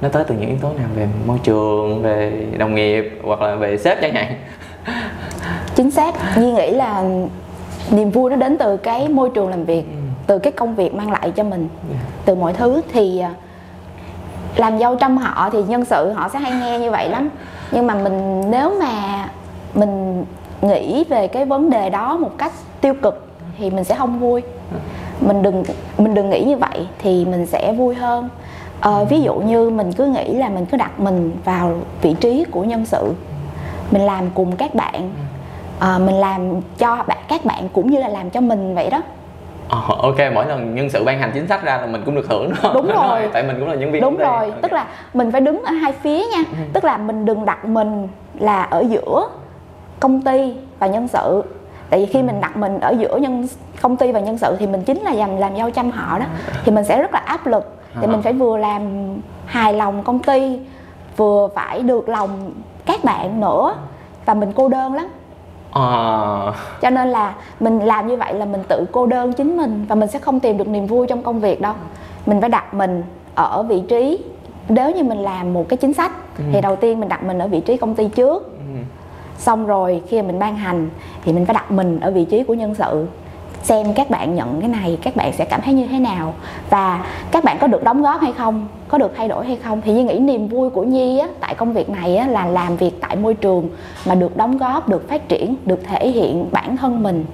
Nó 0.00 0.08
tới 0.08 0.24
từ 0.26 0.34
những 0.34 0.48
yếu 0.48 0.58
tố 0.62 0.68
nào 0.68 0.88
về 0.96 1.08
môi 1.26 1.38
trường 1.42 2.02
về 2.02 2.46
đồng 2.58 2.74
nghiệp 2.74 3.20
hoặc 3.24 3.40
là 3.40 3.54
về 3.54 3.78
sếp 3.78 4.00
chẳng 4.00 4.14
hạn? 4.14 4.34
Chính 5.74 5.90
xác. 5.90 6.14
Nhi 6.36 6.52
nghĩ 6.52 6.70
là 6.70 7.04
niềm 7.90 8.10
vui 8.10 8.30
nó 8.30 8.36
đến 8.36 8.58
từ 8.58 8.76
cái 8.76 9.08
môi 9.08 9.30
trường 9.34 9.48
làm 9.48 9.64
việc 9.64 9.84
ừ. 9.90 9.96
từ 10.26 10.38
cái 10.38 10.52
công 10.52 10.74
việc 10.74 10.94
mang 10.94 11.10
lại 11.10 11.32
cho 11.36 11.44
mình. 11.44 11.68
Dạ. 11.90 11.98
từ 12.24 12.34
mọi 12.34 12.52
thứ 12.52 12.80
thì 12.92 13.18
à, 13.18 13.30
làm 14.56 14.78
dâu 14.78 14.96
trăm 14.96 15.16
họ 15.16 15.50
thì 15.50 15.62
nhân 15.62 15.84
sự 15.84 16.12
họ 16.12 16.28
sẽ 16.32 16.38
hay 16.38 16.52
nghe 16.52 16.78
như 16.78 16.90
vậy 16.90 17.08
lắm. 17.08 17.28
Nhưng 17.70 17.86
mà 17.86 17.94
mình 17.94 18.50
nếu 18.50 18.74
mà 18.80 19.28
mình 19.74 20.24
nghĩ 20.62 21.04
về 21.08 21.28
cái 21.28 21.44
vấn 21.44 21.70
đề 21.70 21.90
đó 21.90 22.16
một 22.16 22.30
cách 22.38 22.52
tiêu 22.80 22.94
cực 23.02 23.26
thì 23.58 23.70
mình 23.70 23.84
sẽ 23.84 23.94
không 23.94 24.18
vui. 24.20 24.42
Mình 25.20 25.42
đừng 25.42 25.62
mình 25.98 26.14
đừng 26.14 26.30
nghĩ 26.30 26.44
như 26.44 26.56
vậy 26.56 26.86
thì 26.98 27.24
mình 27.24 27.46
sẽ 27.46 27.72
vui 27.72 27.94
hơn. 27.94 28.28
À, 28.80 28.90
ví 29.08 29.20
dụ 29.22 29.34
như 29.34 29.70
mình 29.70 29.92
cứ 29.92 30.06
nghĩ 30.06 30.34
là 30.34 30.48
mình 30.48 30.66
cứ 30.66 30.76
đặt 30.76 31.00
mình 31.00 31.32
vào 31.44 31.78
vị 32.02 32.14
trí 32.20 32.44
của 32.50 32.64
nhân 32.64 32.86
sự 32.86 33.12
mình 33.90 34.02
làm 34.02 34.30
cùng 34.34 34.56
các 34.56 34.74
bạn 34.74 35.10
à, 35.78 35.98
mình 35.98 36.14
làm 36.14 36.60
cho 36.78 37.04
bạn 37.06 37.18
các 37.28 37.44
bạn 37.44 37.68
cũng 37.72 37.90
như 37.90 37.98
là 37.98 38.08
làm 38.08 38.30
cho 38.30 38.40
mình 38.40 38.74
vậy 38.74 38.90
đó. 38.90 39.02
Oh, 39.78 39.98
ok 39.98 40.16
mỗi 40.34 40.46
lần 40.46 40.74
nhân 40.74 40.90
sự 40.90 41.04
ban 41.04 41.18
hành 41.18 41.30
chính 41.34 41.48
sách 41.48 41.64
ra 41.64 41.76
là 41.76 41.86
mình 41.86 42.02
cũng 42.04 42.14
được 42.14 42.26
hưởng 42.28 42.52
đó. 42.62 42.70
Đúng 42.74 42.86
rồi. 42.94 43.28
tại 43.32 43.42
mình 43.42 43.56
cũng 43.60 43.68
là 43.68 43.74
nhân 43.74 43.92
viên 43.92 44.02
đúng 44.02 44.16
rồi 44.16 44.46
okay. 44.46 44.50
tức 44.62 44.72
là 44.72 44.86
mình 45.14 45.32
phải 45.32 45.40
đứng 45.40 45.62
ở 45.62 45.72
hai 45.72 45.92
phía 45.92 46.18
nha. 46.18 46.44
Ừ. 46.50 46.56
tức 46.72 46.84
là 46.84 46.96
mình 46.96 47.24
đừng 47.24 47.44
đặt 47.44 47.64
mình 47.64 48.08
là 48.38 48.62
ở 48.62 48.84
giữa 48.88 49.28
công 50.02 50.22
ty 50.22 50.54
và 50.78 50.86
nhân 50.86 51.08
sự. 51.08 51.44
Tại 51.90 52.00
vì 52.00 52.06
khi 52.06 52.22
mình 52.22 52.40
đặt 52.40 52.56
mình 52.56 52.80
ở 52.80 52.94
giữa 52.98 53.16
nhân 53.16 53.46
công 53.82 53.96
ty 53.96 54.12
và 54.12 54.20
nhân 54.20 54.38
sự 54.38 54.56
thì 54.58 54.66
mình 54.66 54.82
chính 54.82 55.00
là 55.00 55.12
dành 55.12 55.38
làm 55.38 55.56
dâu 55.56 55.70
chăm 55.70 55.90
họ 55.90 56.18
đó. 56.18 56.24
Thì 56.64 56.72
mình 56.72 56.84
sẽ 56.84 56.98
rất 56.98 57.14
là 57.14 57.18
áp 57.18 57.46
lực. 57.46 57.76
Thì 58.00 58.06
mình 58.06 58.22
phải 58.22 58.32
vừa 58.32 58.56
làm 58.56 58.82
hài 59.46 59.72
lòng 59.72 60.04
công 60.04 60.18
ty 60.18 60.60
vừa 61.16 61.48
phải 61.54 61.80
được 61.80 62.08
lòng 62.08 62.52
các 62.86 63.04
bạn 63.04 63.40
nữa. 63.40 63.74
Và 64.24 64.34
mình 64.34 64.52
cô 64.54 64.68
đơn 64.68 64.94
lắm. 64.94 65.06
À. 65.72 66.52
cho 66.80 66.90
nên 66.90 67.08
là 67.08 67.34
mình 67.60 67.78
làm 67.78 68.06
như 68.06 68.16
vậy 68.16 68.34
là 68.34 68.44
mình 68.44 68.62
tự 68.68 68.84
cô 68.92 69.06
đơn 69.06 69.32
chính 69.32 69.56
mình 69.56 69.84
và 69.88 69.94
mình 69.94 70.08
sẽ 70.08 70.18
không 70.18 70.40
tìm 70.40 70.58
được 70.58 70.68
niềm 70.68 70.86
vui 70.86 71.06
trong 71.06 71.22
công 71.22 71.40
việc 71.40 71.60
đâu. 71.60 71.74
Mình 72.26 72.40
phải 72.40 72.50
đặt 72.50 72.74
mình 72.74 73.02
ở 73.34 73.62
vị 73.62 73.82
trí 73.88 74.24
nếu 74.68 74.90
như 74.90 75.04
mình 75.04 75.18
làm 75.18 75.52
một 75.52 75.68
cái 75.68 75.76
chính 75.76 75.94
sách 75.94 76.12
ừ. 76.38 76.44
thì 76.52 76.60
đầu 76.60 76.76
tiên 76.76 77.00
mình 77.00 77.08
đặt 77.08 77.24
mình 77.24 77.38
ở 77.38 77.48
vị 77.48 77.60
trí 77.60 77.76
công 77.76 77.94
ty 77.94 78.08
trước 78.08 78.52
xong 79.42 79.66
rồi 79.66 80.02
khi 80.08 80.22
mình 80.22 80.38
ban 80.38 80.56
hành 80.56 80.90
thì 81.24 81.32
mình 81.32 81.46
phải 81.46 81.54
đặt 81.54 81.70
mình 81.70 82.00
ở 82.00 82.10
vị 82.10 82.24
trí 82.24 82.42
của 82.42 82.54
nhân 82.54 82.74
sự. 82.74 83.06
Xem 83.62 83.94
các 83.94 84.10
bạn 84.10 84.34
nhận 84.34 84.60
cái 84.60 84.68
này 84.68 84.98
các 85.02 85.16
bạn 85.16 85.32
sẽ 85.32 85.44
cảm 85.44 85.60
thấy 85.60 85.74
như 85.74 85.86
thế 85.86 85.98
nào 85.98 86.34
và 86.70 87.06
các 87.30 87.44
bạn 87.44 87.58
có 87.60 87.66
được 87.66 87.84
đóng 87.84 88.02
góp 88.02 88.20
hay 88.20 88.32
không 88.32 88.66
có 88.88 88.98
được 88.98 89.12
thay 89.16 89.28
đổi 89.28 89.46
hay 89.46 89.56
không? 89.56 89.80
Thì 89.84 89.92
nhi 89.92 90.02
nghĩ 90.02 90.18
niềm 90.18 90.48
vui 90.48 90.70
của 90.70 90.82
nhi 90.82 91.18
á, 91.18 91.28
tại 91.40 91.54
công 91.54 91.72
việc 91.72 91.90
này 91.90 92.16
á, 92.16 92.26
là 92.26 92.46
làm 92.46 92.76
việc 92.76 93.00
tại 93.00 93.16
môi 93.16 93.34
trường 93.34 93.68
mà 94.06 94.14
được 94.14 94.36
đóng 94.36 94.58
góp 94.58 94.88
được 94.88 95.08
phát 95.08 95.28
triển 95.28 95.56
được 95.64 95.80
thể 95.84 96.08
hiện 96.08 96.46
bản 96.52 96.76
thân 96.76 97.02
mình. 97.02 97.24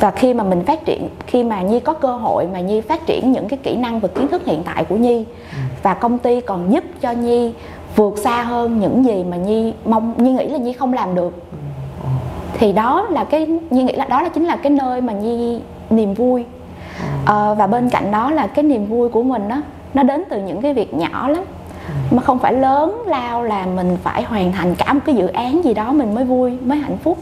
Và 0.00 0.10
khi 0.10 0.34
mà 0.34 0.44
mình 0.44 0.64
phát 0.64 0.84
triển 0.84 1.08
khi 1.26 1.44
mà 1.44 1.62
nhi 1.62 1.80
có 1.80 1.92
cơ 1.92 2.16
hội 2.16 2.46
mà 2.52 2.60
nhi 2.60 2.80
phát 2.80 3.06
triển 3.06 3.32
những 3.32 3.48
cái 3.48 3.58
kỹ 3.62 3.76
năng 3.76 4.00
và 4.00 4.08
kiến 4.08 4.28
thức 4.28 4.44
hiện 4.46 4.62
tại 4.64 4.84
của 4.84 4.96
nhi 4.96 5.24
và 5.82 5.94
công 5.94 6.18
ty 6.18 6.40
còn 6.40 6.72
giúp 6.72 6.84
cho 7.00 7.12
nhi 7.12 7.52
vượt 7.98 8.18
xa 8.18 8.42
hơn 8.42 8.80
những 8.80 9.04
gì 9.04 9.24
mà 9.24 9.36
nhi 9.36 9.72
mong 9.84 10.14
nhi 10.16 10.32
nghĩ 10.32 10.48
là 10.48 10.58
nhi 10.58 10.72
không 10.72 10.92
làm 10.92 11.14
được. 11.14 11.42
Thì 12.58 12.72
đó 12.72 13.06
là 13.10 13.24
cái 13.24 13.46
nhi 13.70 13.82
nghĩ 13.82 13.92
là 13.92 14.04
đó 14.04 14.22
là 14.22 14.28
chính 14.28 14.44
là 14.44 14.56
cái 14.56 14.70
nơi 14.70 15.00
mà 15.00 15.12
nhi 15.12 15.60
niềm 15.90 16.14
vui. 16.14 16.44
À, 17.26 17.54
và 17.54 17.66
bên 17.66 17.88
cạnh 17.90 18.10
đó 18.10 18.30
là 18.30 18.46
cái 18.46 18.62
niềm 18.62 18.86
vui 18.86 19.08
của 19.08 19.22
mình 19.22 19.48
đó 19.48 19.62
nó 19.94 20.02
đến 20.02 20.24
từ 20.30 20.40
những 20.40 20.62
cái 20.62 20.74
việc 20.74 20.94
nhỏ 20.94 21.28
lắm. 21.28 21.42
Mà 22.10 22.22
không 22.22 22.38
phải 22.38 22.52
lớn 22.52 23.02
lao 23.06 23.42
là 23.42 23.66
mình 23.66 23.96
phải 24.02 24.22
hoàn 24.22 24.52
thành 24.52 24.74
cả 24.74 24.92
một 24.92 25.00
cái 25.04 25.14
dự 25.14 25.26
án 25.26 25.64
gì 25.64 25.74
đó 25.74 25.92
mình 25.92 26.14
mới 26.14 26.24
vui 26.24 26.58
mới 26.64 26.78
hạnh 26.78 26.98
phúc. 26.98 27.18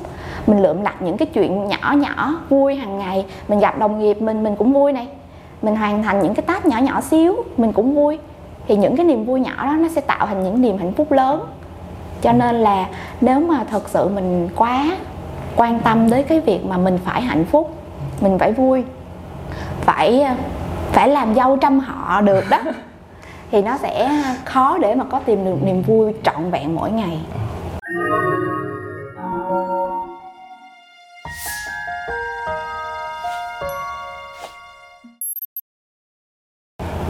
Mình 0.46 0.62
lượm 0.62 0.82
lặt 0.82 1.02
những 1.02 1.16
cái 1.16 1.26
chuyện 1.26 1.68
nhỏ 1.68 1.94
nhỏ 1.96 2.34
vui 2.48 2.74
hàng 2.74 2.98
ngày. 2.98 3.24
Mình 3.48 3.58
gặp 3.58 3.78
đồng 3.78 3.98
nghiệp 3.98 4.22
mình 4.22 4.42
mình 4.42 4.56
cũng 4.56 4.72
vui 4.72 4.92
này. 4.92 5.06
Mình 5.62 5.76
hoàn 5.76 6.02
thành 6.02 6.22
những 6.22 6.34
cái 6.34 6.42
task 6.42 6.66
nhỏ 6.66 6.78
nhỏ 6.78 7.00
xíu 7.00 7.36
mình 7.56 7.72
cũng 7.72 7.94
vui 7.94 8.18
thì 8.68 8.76
những 8.76 8.96
cái 8.96 9.06
niềm 9.06 9.24
vui 9.24 9.40
nhỏ 9.40 9.66
đó 9.66 9.72
nó 9.72 9.88
sẽ 9.88 10.00
tạo 10.00 10.26
thành 10.26 10.44
những 10.44 10.62
niềm 10.62 10.78
hạnh 10.78 10.92
phúc 10.92 11.12
lớn. 11.12 11.46
Cho 12.22 12.32
nên 12.32 12.56
là 12.56 12.86
nếu 13.20 13.40
mà 13.40 13.64
thật 13.70 13.88
sự 13.88 14.08
mình 14.08 14.48
quá 14.56 14.96
quan 15.56 15.80
tâm 15.80 16.10
đến 16.10 16.24
cái 16.28 16.40
việc 16.40 16.66
mà 16.66 16.76
mình 16.76 16.98
phải 17.04 17.22
hạnh 17.22 17.44
phúc 17.44 17.70
mình 18.20 18.38
phải 18.38 18.52
vui 18.52 18.84
phải 19.80 20.26
phải 20.92 21.08
làm 21.08 21.34
dâu 21.34 21.56
trăm 21.56 21.78
họ 21.78 22.20
được 22.20 22.44
đó 22.50 22.58
thì 23.50 23.62
nó 23.62 23.76
sẽ 23.76 24.22
khó 24.44 24.78
để 24.78 24.94
mà 24.94 25.04
có 25.04 25.18
tìm 25.18 25.44
được 25.44 25.56
niềm 25.62 25.82
vui 25.82 26.12
trọn 26.22 26.50
vẹn 26.50 26.74
mỗi 26.74 26.90
ngày 26.90 27.18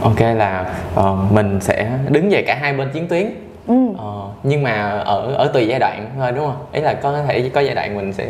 ok 0.07 0.35
là 0.35 0.65
uh, 0.99 1.31
mình 1.31 1.61
sẽ 1.61 1.89
đứng 2.09 2.29
về 2.29 2.43
cả 2.47 2.57
hai 2.61 2.73
bên 2.73 2.89
chiến 2.93 3.07
tuyến. 3.07 3.31
Ừ. 3.67 3.73
uh, 3.73 3.97
nhưng 4.43 4.63
mà 4.63 4.89
ở 4.89 5.33
ở 5.33 5.47
tùy 5.53 5.67
giai 5.67 5.79
đoạn 5.79 6.09
thôi 6.19 6.31
đúng 6.31 6.45
không? 6.45 6.55
Ý 6.71 6.81
là 6.81 6.93
có 6.93 7.23
thể 7.27 7.49
có 7.53 7.61
giai 7.61 7.75
đoạn 7.75 7.97
mình 7.97 8.13
sẽ 8.13 8.25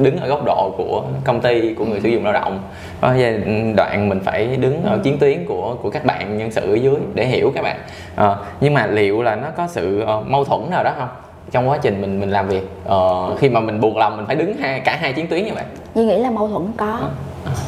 đứng 0.00 0.16
ở 0.16 0.28
góc 0.28 0.44
độ 0.44 0.74
của 0.76 1.02
công 1.24 1.40
ty 1.40 1.74
của 1.74 1.84
người 1.84 2.00
sử 2.00 2.08
dụng 2.08 2.24
lao 2.24 2.32
động. 2.32 2.60
Có 3.00 3.14
giai 3.18 3.32
đoạn 3.76 4.08
mình 4.08 4.20
phải 4.24 4.56
đứng 4.56 4.84
ở 4.84 4.98
chiến 5.02 5.18
tuyến 5.18 5.46
của 5.46 5.76
của 5.82 5.90
các 5.90 6.04
bạn 6.04 6.38
nhân 6.38 6.50
sự 6.50 6.72
ở 6.72 6.76
dưới 6.76 6.96
để 7.14 7.26
hiểu 7.26 7.52
các 7.54 7.62
bạn. 7.62 7.76
Uh, 8.14 8.38
nhưng 8.60 8.74
mà 8.74 8.86
liệu 8.86 9.22
là 9.22 9.36
nó 9.36 9.48
có 9.56 9.66
sự 9.66 10.04
uh, 10.18 10.26
mâu 10.26 10.44
thuẫn 10.44 10.70
nào 10.70 10.84
đó 10.84 10.92
không? 10.98 11.08
Trong 11.50 11.68
quá 11.68 11.78
trình 11.82 12.00
mình 12.00 12.20
mình 12.20 12.30
làm 12.30 12.48
việc 12.48 12.70
uh, 12.88 13.38
khi 13.38 13.48
mà 13.48 13.60
mình 13.60 13.80
buộc 13.80 13.96
lòng 13.96 14.16
mình 14.16 14.26
phải 14.26 14.36
đứng 14.36 14.56
hai 14.56 14.80
cả 14.80 14.96
hai 15.00 15.12
chiến 15.12 15.26
tuyến 15.26 15.44
như 15.44 15.52
vậy. 15.54 15.64
Nhi 15.94 16.04
nghĩ 16.04 16.18
là 16.18 16.30
mâu 16.30 16.48
thuẫn 16.48 16.62
có 16.76 16.98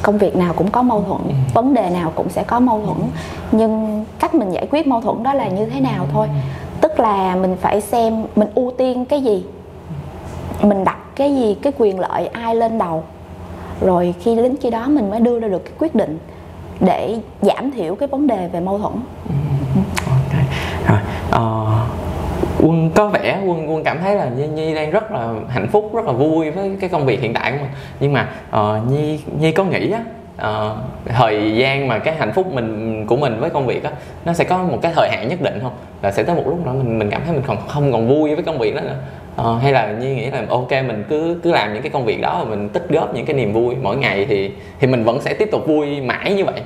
công 0.02 0.18
việc 0.18 0.36
nào 0.36 0.52
cũng 0.56 0.70
có 0.70 0.82
mâu 0.82 1.04
thuẫn 1.08 1.20
vấn 1.54 1.74
đề 1.74 1.90
nào 1.90 2.12
cũng 2.14 2.28
sẽ 2.28 2.42
có 2.42 2.60
mâu 2.60 2.82
thuẫn. 2.86 2.98
Nhưng 3.52 4.04
cách 4.18 4.34
mình 4.34 4.50
giải 4.50 4.66
quyết 4.70 4.86
mâu 4.86 5.00
thuẫn 5.00 5.22
đó 5.22 5.34
là 5.34 5.48
như 5.48 5.66
thế 5.66 5.80
nào 5.80 6.06
thôi. 6.12 6.28
Tức 6.80 7.00
là 7.00 7.34
mình 7.34 7.56
phải 7.60 7.80
xem 7.80 8.24
mình 8.36 8.48
ưu 8.54 8.72
tiên 8.78 9.04
cái 9.04 9.22
gì 9.22 9.44
mình 10.62 10.84
đặt 10.84 10.98
cái 11.16 11.34
gì 11.34 11.54
cái 11.54 11.72
quyền 11.78 12.00
lợi 12.00 12.26
ai 12.26 12.54
lên 12.54 12.78
đầu. 12.78 13.02
Rồi 13.80 14.14
khi 14.20 14.36
đến 14.36 14.56
khi 14.60 14.70
đó 14.70 14.86
mình 14.88 15.10
mới 15.10 15.20
đưa 15.20 15.38
ra 15.38 15.48
được 15.48 15.64
cái 15.64 15.72
quyết 15.78 15.94
định 15.94 16.18
để 16.80 17.18
giảm 17.42 17.70
thiểu 17.70 17.94
cái 17.94 18.08
vấn 18.08 18.26
đề 18.26 18.48
về 18.48 18.60
mâu 18.60 18.78
thuẫn. 18.78 18.92
Ừ. 19.28 19.34
Okay. 20.10 20.44
Rồi, 20.86 20.98
uh, 21.28 21.97
quân 22.62 22.90
có 22.94 23.08
vẻ 23.08 23.38
quân 23.46 23.70
quân 23.70 23.84
cảm 23.84 23.98
thấy 24.00 24.14
là 24.14 24.28
nhi, 24.36 24.46
nhi 24.46 24.74
đang 24.74 24.90
rất 24.90 25.12
là 25.12 25.34
hạnh 25.48 25.68
phúc 25.68 25.90
rất 25.94 26.04
là 26.04 26.12
vui 26.12 26.50
với 26.50 26.76
cái 26.80 26.90
công 26.90 27.06
việc 27.06 27.20
hiện 27.20 27.34
tại 27.34 27.52
của 27.52 27.58
mình. 27.58 27.70
Nhưng 28.00 28.12
mà 28.12 28.28
uh, 28.56 28.90
nhi 28.90 29.20
nhi 29.40 29.52
có 29.52 29.64
nghĩ 29.64 29.90
á 29.90 30.00
uh, 30.48 30.76
thời 31.06 31.56
gian 31.56 31.88
mà 31.88 31.98
cái 31.98 32.14
hạnh 32.14 32.32
phúc 32.32 32.52
mình 32.52 33.04
của 33.06 33.16
mình 33.16 33.40
với 33.40 33.50
công 33.50 33.66
việc 33.66 33.84
á 33.84 33.90
nó 34.24 34.32
sẽ 34.32 34.44
có 34.44 34.58
một 34.58 34.78
cái 34.82 34.92
thời 34.96 35.08
hạn 35.10 35.28
nhất 35.28 35.40
định 35.40 35.58
không? 35.62 35.72
Là 36.02 36.12
sẽ 36.12 36.22
tới 36.22 36.36
một 36.36 36.42
lúc 36.46 36.66
đó 36.66 36.72
mình 36.72 36.98
mình 36.98 37.10
cảm 37.10 37.22
thấy 37.24 37.34
mình 37.34 37.44
còn 37.46 37.56
không 37.68 37.92
còn 37.92 38.08
vui 38.08 38.34
với 38.34 38.44
công 38.44 38.58
việc 38.58 38.74
đó 38.74 38.80
nữa. 38.80 38.96
Uh, 39.40 39.62
hay 39.62 39.72
là 39.72 39.92
nhi 39.92 40.14
nghĩ 40.14 40.30
là 40.30 40.42
ok 40.48 40.70
mình 40.70 41.04
cứ 41.08 41.40
cứ 41.42 41.52
làm 41.52 41.74
những 41.74 41.82
cái 41.82 41.90
công 41.90 42.04
việc 42.04 42.20
đó 42.20 42.38
và 42.44 42.50
mình 42.50 42.68
tích 42.68 42.86
góp 42.88 43.14
những 43.14 43.26
cái 43.26 43.36
niềm 43.36 43.52
vui. 43.52 43.74
Mỗi 43.82 43.96
ngày 43.96 44.26
thì 44.28 44.50
thì 44.80 44.86
mình 44.86 45.04
vẫn 45.04 45.20
sẽ 45.20 45.34
tiếp 45.34 45.48
tục 45.52 45.66
vui 45.66 46.00
mãi 46.00 46.34
như 46.34 46.44
vậy. 46.44 46.60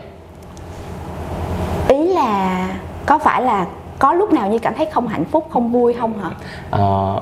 Ý 1.89 2.09
là 2.09 2.69
có 3.07 3.19
phải 3.19 3.43
là 3.43 3.67
có 4.03 4.13
lúc 4.13 4.33
nào 4.33 4.49
như 4.49 4.59
cảm 4.59 4.75
thấy 4.75 4.87
không 4.87 5.09
hạnh 5.09 5.25
phúc 5.25 5.47
không 5.51 5.73
vui 5.73 5.93
không 5.93 6.19
hả? 6.19 6.31
Ờ, 6.71 7.21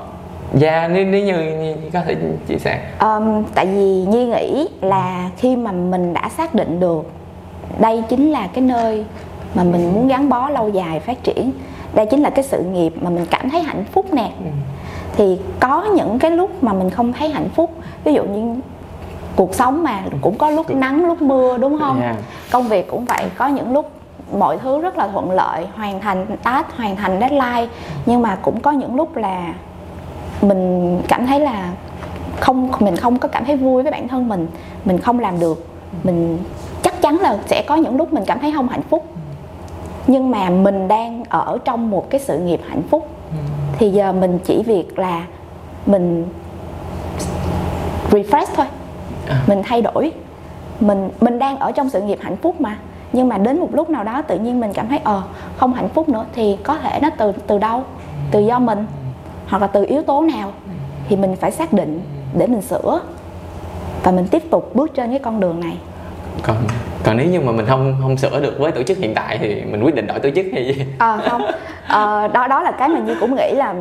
dạ 0.53 0.87
nếu, 0.87 1.05
nếu 1.05 1.25
như, 1.25 1.33
như 1.33 1.75
có 1.93 2.01
thể 2.05 2.15
chia 2.47 2.57
sẻ. 2.57 2.91
Ờm, 2.97 3.43
tại 3.55 3.65
vì 3.65 4.05
nhi 4.05 4.25
nghĩ 4.25 4.67
là 4.81 5.29
khi 5.37 5.55
mà 5.55 5.71
mình 5.71 6.13
đã 6.13 6.29
xác 6.29 6.55
định 6.55 6.79
được 6.79 7.11
đây 7.79 8.03
chính 8.09 8.31
là 8.31 8.47
cái 8.53 8.63
nơi 8.63 9.05
mà 9.55 9.63
mình 9.63 9.93
muốn 9.93 10.07
gắn 10.07 10.29
bó 10.29 10.49
lâu 10.49 10.69
dài 10.69 10.99
phát 10.99 11.23
triển 11.23 11.51
đây 11.93 12.05
chính 12.05 12.21
là 12.21 12.29
cái 12.29 12.43
sự 12.43 12.63
nghiệp 12.63 12.93
mà 13.01 13.09
mình 13.09 13.25
cảm 13.29 13.49
thấy 13.49 13.61
hạnh 13.61 13.83
phúc 13.91 14.13
nè 14.13 14.31
thì 15.17 15.39
có 15.59 15.83
những 15.95 16.19
cái 16.19 16.31
lúc 16.31 16.63
mà 16.63 16.73
mình 16.73 16.89
không 16.89 17.13
thấy 17.13 17.29
hạnh 17.29 17.49
phúc. 17.55 17.71
Ví 18.03 18.13
dụ 18.13 18.23
như 18.23 18.55
cuộc 19.35 19.55
sống 19.55 19.83
mà 19.83 20.03
cũng 20.21 20.37
có 20.37 20.49
lúc 20.49 20.75
nắng 20.75 21.05
lúc 21.05 21.21
mưa 21.21 21.57
đúng 21.57 21.79
không? 21.79 21.97
Dạ. 22.01 22.15
công 22.51 22.67
việc 22.67 22.87
cũng 22.87 23.05
vậy 23.05 23.23
có 23.37 23.47
những 23.47 23.73
lúc 23.73 23.91
mọi 24.39 24.57
thứ 24.57 24.81
rất 24.81 24.97
là 24.97 25.07
thuận 25.07 25.31
lợi 25.31 25.67
hoàn 25.75 25.99
thành 25.99 26.25
task 26.43 26.67
hoàn 26.77 26.95
thành 26.95 27.19
deadline. 27.19 27.67
Nhưng 28.05 28.21
mà 28.21 28.37
cũng 28.41 28.59
có 28.59 28.71
những 28.71 28.95
lúc 28.95 29.15
là 29.15 29.53
mình 30.41 31.01
cảm 31.07 31.25
thấy 31.25 31.39
là 31.39 31.71
không 32.39 32.71
mình 32.79 32.95
không 32.95 33.19
có 33.19 33.27
cảm 33.27 33.45
thấy 33.45 33.55
vui 33.57 33.83
với 33.83 33.91
bản 33.91 34.07
thân 34.07 34.27
mình 34.27 34.47
mình 34.85 34.97
không 34.97 35.19
làm 35.19 35.39
được. 35.39 35.67
Mình 36.03 36.37
chắc 36.81 37.01
chắn 37.01 37.17
là 37.21 37.37
sẽ 37.47 37.63
có 37.67 37.75
những 37.75 37.97
lúc 37.97 38.13
mình 38.13 38.23
cảm 38.27 38.39
thấy 38.39 38.51
không 38.51 38.67
hạnh 38.67 38.83
phúc. 38.89 39.05
Nhưng 40.07 40.31
mà 40.31 40.49
mình 40.49 40.87
đang 40.87 41.23
ở 41.29 41.57
trong 41.65 41.91
một 41.91 42.09
cái 42.09 42.21
sự 42.21 42.39
nghiệp 42.39 42.61
hạnh 42.69 42.81
phúc. 42.89 43.07
Thì 43.77 43.89
giờ 43.89 44.11
mình 44.11 44.39
chỉ 44.45 44.63
việc 44.63 44.99
là 44.99 45.23
mình 45.85 46.25
refresh 48.11 48.45
thôi. 48.55 48.65
À. 49.29 49.41
mình 49.47 49.61
thay 49.65 49.81
đổi. 49.81 50.11
Mình 50.79 51.09
mình 51.21 51.39
đang 51.39 51.59
ở 51.59 51.71
trong 51.71 51.89
sự 51.89 52.01
nghiệp 52.01 52.19
hạnh 52.21 52.37
phúc 52.37 52.61
mà 52.61 52.77
nhưng 53.13 53.29
mà 53.29 53.37
đến 53.37 53.59
một 53.59 53.69
lúc 53.71 53.89
nào 53.89 54.03
đó 54.03 54.21
tự 54.21 54.39
nhiên 54.39 54.59
mình 54.59 54.73
cảm 54.73 54.87
thấy 54.87 54.99
ờ 55.03 55.23
không 55.57 55.73
hạnh 55.73 55.89
phúc 55.89 56.09
nữa 56.09 56.25
thì 56.33 56.57
có 56.63 56.77
thể 56.77 56.99
nó 57.01 57.09
từ 57.17 57.31
từ 57.47 57.57
đâu? 57.57 57.83
Từ 58.31 58.39
do 58.39 58.59
mình 58.59 58.85
hoặc 59.47 59.61
là 59.61 59.67
từ 59.67 59.85
yếu 59.85 60.01
tố 60.01 60.21
nào? 60.21 60.51
Thì 61.09 61.15
mình 61.15 61.35
phải 61.35 61.51
xác 61.51 61.73
định 61.73 62.01
để 62.37 62.47
mình 62.47 62.61
sửa 62.61 63.01
và 64.03 64.11
mình 64.11 64.27
tiếp 64.31 64.43
tục 64.51 64.75
bước 64.75 64.93
trên 64.95 65.09
cái 65.09 65.19
con 65.19 65.39
đường 65.39 65.59
này. 65.59 65.77
Còn 66.43 66.55
còn 67.03 67.17
nếu 67.17 67.27
như 67.27 67.41
mà 67.41 67.51
mình 67.51 67.65
không 67.65 67.95
không 68.01 68.17
sửa 68.17 68.39
được 68.39 68.55
với 68.59 68.71
tổ 68.71 68.83
chức 68.83 68.97
hiện 68.97 69.13
tại 69.15 69.37
thì 69.37 69.61
mình 69.61 69.83
quyết 69.83 69.95
định 69.95 70.07
đổi 70.07 70.19
tổ 70.19 70.29
chức 70.35 70.45
hay 70.53 70.65
gì? 70.65 70.85
À, 70.99 71.17
không. 71.29 71.41
Ờ, 71.87 72.27
đó 72.27 72.47
đó 72.47 72.61
là 72.61 72.71
cái 72.71 72.89
mà 72.89 72.99
như 72.99 73.15
cũng 73.19 73.35
nghĩ 73.35 73.53
là 73.55 73.75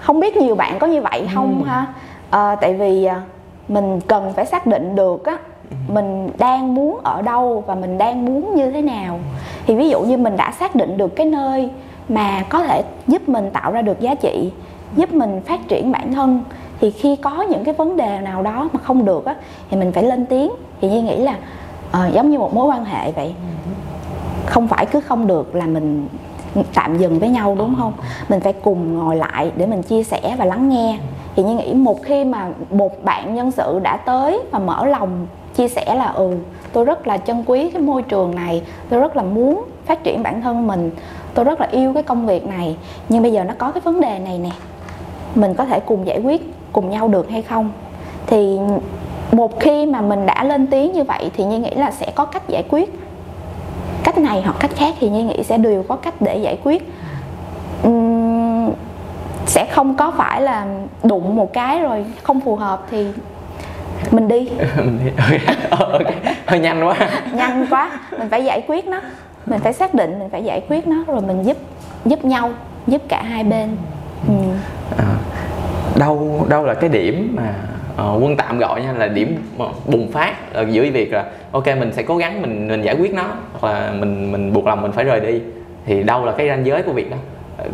không 0.00 0.20
biết 0.20 0.36
nhiều 0.36 0.54
bạn 0.54 0.78
có 0.78 0.86
như 0.86 1.00
vậy 1.00 1.28
không 1.34 1.64
ha? 1.64 1.86
Ờ, 2.30 2.56
tại 2.60 2.74
vì 2.74 3.04
à, 3.04 3.22
mình 3.68 4.00
cần 4.00 4.32
phải 4.36 4.46
xác 4.46 4.66
định 4.66 4.96
được 4.96 5.24
á 5.24 5.36
mình 5.88 6.30
đang 6.38 6.74
muốn 6.74 7.00
ở 7.02 7.22
đâu 7.22 7.64
và 7.66 7.74
mình 7.74 7.98
đang 7.98 8.24
muốn 8.24 8.54
như 8.54 8.70
thế 8.70 8.82
nào? 8.82 9.18
Thì 9.66 9.74
ví 9.74 9.88
dụ 9.88 10.00
như 10.00 10.16
mình 10.16 10.36
đã 10.36 10.52
xác 10.52 10.74
định 10.74 10.96
được 10.96 11.16
cái 11.16 11.26
nơi 11.26 11.70
mà 12.08 12.44
có 12.48 12.62
thể 12.62 12.82
giúp 13.06 13.28
mình 13.28 13.50
tạo 13.50 13.72
ra 13.72 13.82
được 13.82 14.00
giá 14.00 14.14
trị 14.14 14.52
giúp 14.96 15.12
mình 15.12 15.40
phát 15.46 15.68
triển 15.68 15.92
bản 15.92 16.12
thân 16.14 16.40
thì 16.80 16.90
khi 16.90 17.16
có 17.16 17.42
những 17.42 17.64
cái 17.64 17.74
vấn 17.74 17.96
đề 17.96 18.18
nào 18.20 18.42
đó 18.42 18.68
mà 18.72 18.80
không 18.82 19.04
được 19.04 19.24
á 19.24 19.34
thì 19.70 19.76
mình 19.76 19.92
phải 19.92 20.02
lên 20.02 20.26
tiếng. 20.26 20.52
Thì 20.80 20.88
như 20.90 21.02
nghĩ 21.02 21.16
là 21.16 21.36
ờ, 21.92 22.10
giống 22.12 22.30
như 22.30 22.38
một 22.38 22.54
mối 22.54 22.66
quan 22.66 22.84
hệ 22.84 23.12
vậy. 23.12 23.34
Không 24.46 24.68
phải 24.68 24.86
cứ 24.86 25.00
không 25.00 25.26
được 25.26 25.54
là 25.54 25.66
mình 25.66 26.08
tạm 26.74 26.98
dừng 26.98 27.18
với 27.18 27.28
nhau 27.28 27.54
đúng 27.58 27.74
không? 27.78 27.92
Mình 28.28 28.40
phải 28.40 28.52
cùng 28.52 28.98
ngồi 28.98 29.16
lại 29.16 29.52
để 29.56 29.66
mình 29.66 29.82
chia 29.82 30.02
sẻ 30.02 30.36
và 30.38 30.44
lắng 30.44 30.68
nghe 30.68 30.98
thì 31.36 31.42
như 31.42 31.54
nghĩ 31.54 31.74
một 31.74 32.02
khi 32.02 32.24
mà 32.24 32.48
một 32.70 33.04
bạn 33.04 33.34
nhân 33.34 33.50
sự 33.50 33.80
đã 33.82 33.96
tới 33.96 34.40
và 34.50 34.58
mở 34.58 34.86
lòng 34.86 35.26
chia 35.54 35.68
sẻ 35.68 35.94
là 35.94 36.06
ừ 36.06 36.36
tôi 36.72 36.84
rất 36.84 37.06
là 37.06 37.16
trân 37.16 37.44
quý 37.46 37.70
cái 37.70 37.82
môi 37.82 38.02
trường 38.02 38.34
này, 38.34 38.62
tôi 38.88 39.00
rất 39.00 39.16
là 39.16 39.22
muốn 39.22 39.64
phát 39.84 40.04
triển 40.04 40.22
bản 40.22 40.42
thân 40.42 40.66
mình, 40.66 40.90
tôi 41.34 41.44
rất 41.44 41.60
là 41.60 41.68
yêu 41.70 41.92
cái 41.94 42.02
công 42.02 42.26
việc 42.26 42.46
này, 42.46 42.76
nhưng 43.08 43.22
bây 43.22 43.32
giờ 43.32 43.44
nó 43.44 43.54
có 43.58 43.70
cái 43.72 43.80
vấn 43.80 44.00
đề 44.00 44.18
này 44.18 44.38
nè, 44.38 44.50
mình 45.34 45.54
có 45.54 45.64
thể 45.64 45.80
cùng 45.80 46.06
giải 46.06 46.20
quyết 46.20 46.54
cùng 46.72 46.90
nhau 46.90 47.08
được 47.08 47.30
hay 47.30 47.42
không? 47.42 47.70
Thì 48.26 48.58
một 49.32 49.60
khi 49.60 49.86
mà 49.86 50.00
mình 50.00 50.26
đã 50.26 50.44
lên 50.44 50.66
tiếng 50.66 50.92
như 50.92 51.04
vậy 51.04 51.30
thì 51.36 51.44
như 51.44 51.58
nghĩ 51.58 51.74
là 51.74 51.90
sẽ 51.90 52.12
có 52.14 52.24
cách 52.24 52.48
giải 52.48 52.64
quyết. 52.68 52.98
Cách 54.04 54.18
này 54.18 54.42
hoặc 54.42 54.56
cách 54.60 54.70
khác 54.74 54.94
thì 55.00 55.10
như 55.10 55.24
nghĩ 55.24 55.42
sẽ 55.42 55.58
đều 55.58 55.82
có 55.88 55.96
cách 55.96 56.14
để 56.20 56.36
giải 56.36 56.58
quyết 56.64 56.92
sẽ 59.52 59.66
không 59.72 59.94
có 59.94 60.10
phải 60.16 60.40
là 60.40 60.66
đụng 61.02 61.36
một 61.36 61.52
cái 61.52 61.80
rồi 61.80 62.04
không 62.22 62.40
phù 62.40 62.56
hợp 62.56 62.86
thì 62.90 63.06
mình 64.10 64.28
đi. 64.28 64.50
Mình 64.76 64.98
đi- 65.04 65.38
hơi 66.46 66.58
nhanh 66.60 66.86
quá. 66.88 66.94
Nhanh 67.34 67.66
quá. 67.70 67.90
Mình 68.18 68.28
phải 68.30 68.44
giải 68.44 68.62
quyết 68.66 68.86
nó. 68.86 69.00
Mình 69.46 69.60
phải 69.60 69.72
xác 69.72 69.94
định 69.94 70.18
mình 70.18 70.28
phải 70.30 70.44
giải 70.44 70.60
quyết 70.68 70.86
nó 70.86 70.96
rồi 71.06 71.20
mình 71.20 71.42
giúp 71.42 71.56
giúp 72.04 72.24
nhau 72.24 72.50
giúp 72.86 73.02
cả 73.08 73.22
hai 73.22 73.44
bên. 73.44 73.76
Ừ. 74.28 74.34
à, 74.98 75.04
đâu 75.98 76.46
đâu 76.48 76.64
là 76.64 76.74
cái 76.74 76.90
điểm 76.90 77.32
mà 77.36 77.54
ờ, 77.96 78.18
quân 78.22 78.36
tạm 78.36 78.58
gọi 78.58 78.82
nha 78.82 78.92
là 78.92 79.06
điểm 79.08 79.36
bùng 79.86 80.12
phát 80.12 80.52
ở 80.52 80.66
giữa 80.70 80.82
việc 80.92 81.12
là 81.12 81.24
ok 81.52 81.66
mình 81.66 81.92
sẽ 81.92 82.02
cố 82.02 82.16
gắng 82.16 82.42
mình 82.42 82.68
mình 82.68 82.82
giải 82.82 82.96
quyết 83.00 83.14
nó 83.14 83.24
hoặc 83.60 83.72
là 83.72 83.92
mình 83.98 84.32
mình 84.32 84.52
buộc 84.52 84.66
lòng 84.66 84.82
mình 84.82 84.92
phải 84.92 85.04
rời 85.04 85.20
đi. 85.20 85.40
Thì 85.86 86.02
đâu 86.02 86.24
là 86.24 86.32
cái 86.32 86.48
ranh 86.48 86.66
giới 86.66 86.82
của 86.82 86.92
việc 86.92 87.10
đó 87.10 87.16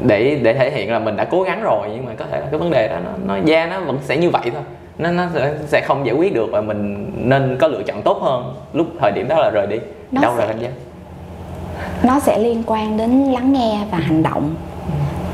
để 0.06 0.40
để 0.42 0.54
thể 0.54 0.70
hiện 0.70 0.92
là 0.92 0.98
mình 0.98 1.16
đã 1.16 1.24
cố 1.24 1.42
gắng 1.42 1.62
rồi 1.62 1.88
nhưng 1.94 2.06
mà 2.06 2.12
có 2.18 2.24
thể 2.30 2.40
là 2.40 2.46
cái 2.50 2.60
vấn 2.60 2.70
đề 2.70 2.88
đó 2.88 2.96
nó 3.04 3.34
nó 3.34 3.42
da 3.44 3.66
nó 3.66 3.80
vẫn 3.80 3.98
sẽ 4.02 4.16
như 4.16 4.30
vậy 4.30 4.42
thôi. 4.52 4.62
Nó 4.98 5.10
nó 5.10 5.24
sẽ, 5.34 5.54
sẽ 5.66 5.80
không 5.86 6.06
giải 6.06 6.14
quyết 6.14 6.34
được 6.34 6.46
và 6.52 6.60
mình 6.60 7.10
nên 7.16 7.56
có 7.60 7.68
lựa 7.68 7.82
chọn 7.82 8.02
tốt 8.02 8.18
hơn 8.22 8.54
lúc 8.72 8.86
thời 9.00 9.12
điểm 9.12 9.28
đó 9.28 9.36
là 9.38 9.50
rời 9.50 9.66
đi. 9.66 9.76
Nó 10.12 10.22
đâu 10.22 10.36
là 10.36 10.40
sẽ- 10.40 10.46
ranh 10.48 10.60
giới 10.60 10.70
nó 12.02 12.20
sẽ 12.20 12.38
liên 12.38 12.62
quan 12.66 12.96
đến 12.96 13.24
lắng 13.24 13.52
nghe 13.52 13.78
và 13.90 13.98
hành 13.98 14.22
động. 14.22 14.54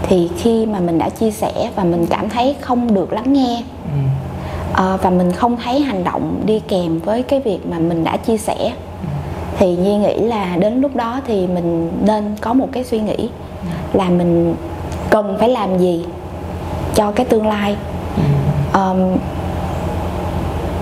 Thì 0.03 0.31
khi 0.37 0.67
mà 0.67 0.81
mình 0.81 0.99
đã 0.99 1.09
chia 1.09 1.31
sẻ 1.31 1.53
và 1.77 1.85
mình 1.85 2.07
cảm 2.11 2.29
thấy 2.29 2.57
không 2.61 2.95
được 2.95 3.13
lắng 3.13 3.33
nghe 3.33 3.63
ờ, 4.73 4.99
và 5.03 5.11
mình 5.11 5.33
không 5.33 5.57
thấy 5.57 5.81
hành 5.81 6.05
động 6.05 6.43
đi 6.47 6.61
kèm 6.69 6.99
với 6.99 7.23
cái 7.23 7.41
việc 7.41 7.59
mà 7.71 7.79
mình 7.79 8.05
đã 8.05 8.17
chia 8.17 8.37
sẻ 8.37 8.73
thì 9.59 9.77
nhi 9.77 9.97
nghĩ 9.97 10.21
là 10.21 10.57
đến 10.61 10.81
lúc 10.81 10.97
đó 10.97 11.21
thì 11.27 11.47
mình 11.47 11.93
nên 12.07 12.35
có 12.41 12.53
một 12.53 12.69
cái 12.73 12.85
suy 12.85 13.01
nghĩ 13.01 13.29
là 13.93 14.09
mình 14.09 14.55
cần 15.11 15.37
phải 15.41 15.49
làm 15.49 15.79
gì 15.79 16.07
cho 16.95 17.13
cái 17.13 17.27
tương 17.27 17.47
lai. 17.47 17.77
Ờm, 18.73 19.17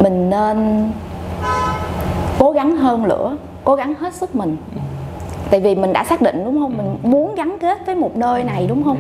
mình 0.01 0.31
nên 0.31 0.91
cố 2.39 2.51
gắng 2.51 2.77
hơn 2.77 3.09
nữa 3.09 3.37
cố 3.65 3.75
gắng 3.75 3.95
hết 4.01 4.15
sức 4.15 4.37
mình. 4.37 4.57
Tại 5.51 5.61
vì 5.61 5.75
mình 5.75 5.93
đã 5.93 6.05
xác 6.05 6.23
định 6.23 6.45
đúng 6.45 6.61
không? 6.61 6.77
Mình 6.77 6.97
muốn 7.03 7.35
gắn 7.35 7.57
kết 7.61 7.87
với 7.87 7.95
một 7.95 8.17
nơi 8.17 8.45
này 8.45 8.67
đúng 8.67 8.85
không? 8.85 8.99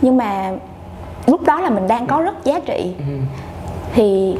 Nhưng 0.00 0.16
mà 0.16 0.52
lúc 1.26 1.42
đó 1.42 1.60
là 1.60 1.70
mình 1.70 1.88
đang 1.88 2.06
có 2.06 2.20
rất 2.20 2.44
giá 2.44 2.60
trị. 2.60 2.94
Thì 3.94 4.36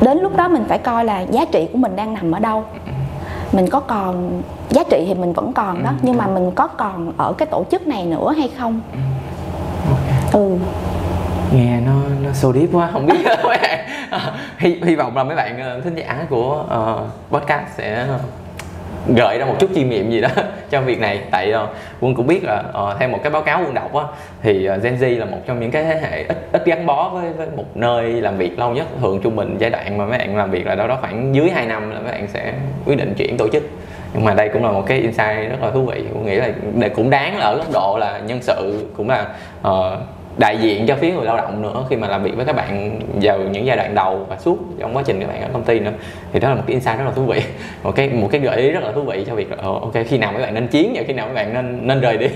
đến 0.00 0.18
lúc 0.18 0.36
đó 0.36 0.48
mình 0.48 0.64
phải 0.68 0.78
coi 0.78 1.04
là 1.04 1.20
giá 1.20 1.44
trị 1.44 1.68
của 1.72 1.78
mình 1.78 1.96
đang 1.96 2.14
nằm 2.14 2.32
ở 2.32 2.38
đâu. 2.38 2.64
Mình 3.52 3.70
có 3.70 3.80
còn 3.80 4.42
giá 4.74 4.82
trị 4.90 5.04
thì 5.06 5.14
mình 5.14 5.32
vẫn 5.32 5.52
còn 5.52 5.84
đó 5.84 5.90
nhưng 6.02 6.16
mà 6.16 6.26
mình 6.26 6.50
có 6.50 6.66
còn 6.66 7.12
ở 7.16 7.32
cái 7.32 7.46
tổ 7.46 7.64
chức 7.70 7.86
này 7.86 8.06
nữa 8.06 8.34
hay 8.36 8.50
không? 8.58 8.80
Ừ 10.32 10.58
nghe 11.54 11.80
nó 11.80 11.92
nó 12.24 12.32
so 12.32 12.52
deep 12.52 12.68
quá 12.72 12.88
không 12.92 13.06
biết. 13.06 13.18
Mấy 13.44 13.58
bạn 13.58 13.78
hy, 14.58 14.80
hy 14.84 14.94
vọng 14.94 15.16
là 15.16 15.24
mấy 15.24 15.36
bạn 15.36 15.60
ờ, 15.60 15.80
thính 15.80 15.94
giả 15.94 16.26
của 16.30 16.64
ờ, 16.68 17.08
podcast 17.30 17.68
sẽ 17.76 18.06
gợi 19.16 19.38
ra 19.38 19.44
một 19.44 19.54
chút 19.58 19.70
chiêm 19.74 19.88
nghiệm 19.88 20.10
gì 20.10 20.20
đó 20.20 20.28
cho 20.70 20.80
việc 20.80 21.00
này. 21.00 21.20
Tại 21.30 21.52
uh, 21.64 21.68
quân 22.00 22.14
cũng 22.14 22.26
biết 22.26 22.40
là 22.44 22.62
uh, 22.68 22.98
theo 22.98 23.08
một 23.08 23.18
cái 23.22 23.30
báo 23.30 23.42
cáo 23.42 23.60
quân 23.64 23.74
đọc 23.74 23.94
á 23.94 24.04
thì 24.42 24.68
uh, 24.76 24.82
Gen 24.82 24.96
Z 24.96 25.18
là 25.18 25.24
một 25.24 25.38
trong 25.46 25.60
những 25.60 25.70
cái 25.70 25.84
thế 25.84 26.00
hệ 26.00 26.24
ít 26.28 26.48
ít 26.52 26.64
gắn 26.66 26.86
bó 26.86 27.08
với, 27.08 27.32
với 27.32 27.46
một 27.56 27.76
nơi 27.76 28.12
làm 28.12 28.36
việc 28.36 28.58
lâu 28.58 28.74
nhất. 28.74 28.86
Thường 29.00 29.20
trung 29.22 29.36
bình 29.36 29.56
giai 29.58 29.70
đoạn 29.70 29.98
mà 29.98 30.06
mấy 30.06 30.18
bạn 30.18 30.36
làm 30.36 30.50
việc 30.50 30.66
là 30.66 30.74
đâu 30.74 30.88
đó 30.88 30.98
khoảng 31.00 31.34
dưới 31.34 31.50
2 31.50 31.66
năm 31.66 31.90
là 31.90 32.00
mấy 32.00 32.12
bạn 32.12 32.28
sẽ 32.28 32.54
quyết 32.86 32.98
định 32.98 33.14
chuyển 33.16 33.36
tổ 33.38 33.48
chức 33.52 33.62
nhưng 34.14 34.24
mà 34.24 34.34
đây 34.34 34.48
cũng 34.48 34.64
là 34.64 34.72
một 34.72 34.82
cái 34.86 34.98
insight 34.98 35.50
rất 35.50 35.62
là 35.62 35.70
thú 35.70 35.82
vị. 35.82 36.04
Tôi 36.14 36.22
nghĩ 36.22 36.34
là 36.34 36.48
để 36.74 36.88
cũng 36.88 37.10
đáng 37.10 37.38
là 37.38 37.44
ở 37.44 37.56
góc 37.56 37.72
độ 37.72 37.98
là 38.00 38.18
nhân 38.26 38.38
sự 38.42 38.86
cũng 38.96 39.08
là 39.10 39.26
uh, 39.68 39.72
đại 40.38 40.58
diện 40.58 40.86
cho 40.86 40.96
phía 40.96 41.12
người 41.12 41.24
lao 41.24 41.36
động 41.36 41.62
nữa. 41.62 41.84
Khi 41.90 41.96
mà 41.96 42.08
làm 42.08 42.22
việc 42.22 42.36
với 42.36 42.44
các 42.44 42.56
bạn 42.56 43.00
vào 43.22 43.38
những 43.38 43.66
giai 43.66 43.76
đoạn 43.76 43.94
đầu 43.94 44.26
và 44.28 44.36
suốt 44.36 44.58
trong 44.78 44.96
quá 44.96 45.02
trình 45.06 45.20
các 45.20 45.26
bạn 45.26 45.42
ở 45.42 45.48
công 45.52 45.62
ty 45.62 45.80
nữa 45.80 45.92
thì 46.32 46.40
đó 46.40 46.48
là 46.48 46.54
một 46.54 46.62
cái 46.66 46.74
insight 46.74 46.98
rất 46.98 47.04
là 47.04 47.10
thú 47.10 47.22
vị. 47.22 47.42
Một 47.82 47.92
cái 47.96 48.08
một 48.08 48.28
cái 48.32 48.40
gợi 48.40 48.56
ý 48.56 48.70
rất 48.70 48.82
là 48.82 48.92
thú 48.92 49.02
vị 49.02 49.24
cho 49.26 49.34
việc 49.34 49.50
là, 49.50 49.56
ờ, 49.60 49.68
ok 49.68 49.94
khi 50.06 50.18
nào 50.18 50.32
các 50.32 50.42
bạn 50.42 50.54
nên 50.54 50.68
chiến 50.68 50.92
và 50.94 51.02
khi 51.06 51.12
nào 51.12 51.26
các 51.26 51.34
bạn 51.34 51.54
nên 51.54 51.86
nên 51.86 52.00
rời 52.00 52.16
đi? 52.16 52.28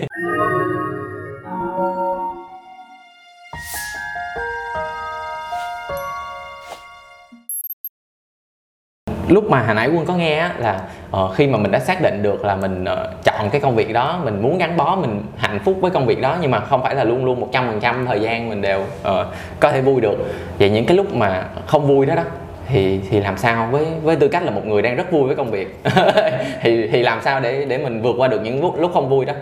Lúc 9.28 9.50
mà 9.50 9.62
hồi 9.62 9.74
nãy 9.74 9.90
quân 9.94 10.06
có 10.06 10.14
nghe 10.14 10.38
á, 10.38 10.54
là 10.58 10.80
uh, 11.24 11.34
khi 11.34 11.46
mà 11.46 11.58
mình 11.58 11.70
đã 11.70 11.78
xác 11.78 12.02
định 12.02 12.22
được 12.22 12.44
là 12.44 12.56
mình 12.56 12.84
uh, 12.84 13.24
chọn 13.24 13.50
cái 13.50 13.60
công 13.60 13.76
việc 13.76 13.92
đó 13.92 14.20
mình 14.24 14.42
muốn 14.42 14.58
gắn 14.58 14.76
bó 14.76 14.96
mình 14.96 15.22
hạnh 15.36 15.58
phúc 15.64 15.76
với 15.80 15.90
công 15.90 16.06
việc 16.06 16.20
đó 16.20 16.36
nhưng 16.40 16.50
mà 16.50 16.60
không 16.60 16.82
phải 16.82 16.94
là 16.94 17.04
luôn 17.04 17.24
luôn 17.24 17.40
một 17.40 17.48
trăm 17.52 17.66
phần 17.66 17.80
trăm 17.80 18.06
thời 18.06 18.20
gian 18.20 18.48
mình 18.48 18.62
đều 18.62 18.80
uh, 18.80 19.26
có 19.60 19.72
thể 19.72 19.80
vui 19.80 20.00
được. 20.00 20.16
Vậy 20.58 20.70
những 20.70 20.86
cái 20.86 20.96
lúc 20.96 21.14
mà 21.14 21.44
không 21.66 21.86
vui 21.86 22.06
đó 22.06 22.14
đó 22.14 22.22
thì 22.68 23.00
thì 23.10 23.20
làm 23.20 23.38
sao 23.38 23.68
với 23.70 23.86
với 24.02 24.16
tư 24.16 24.28
cách 24.28 24.42
là 24.42 24.50
một 24.50 24.66
người 24.66 24.82
đang 24.82 24.96
rất 24.96 25.12
vui 25.12 25.26
với 25.26 25.36
công 25.36 25.50
việc? 25.50 25.80
Thì 26.62 26.88
thì 26.88 27.02
làm 27.02 27.20
sao 27.22 27.40
để 27.40 27.64
để 27.64 27.78
mình 27.78 28.02
vượt 28.02 28.14
qua 28.18 28.28
được 28.28 28.40
những 28.42 28.62
lúc, 28.62 28.78
lúc 28.78 28.90
không 28.94 29.08
vui 29.08 29.24
đó? 29.24 29.32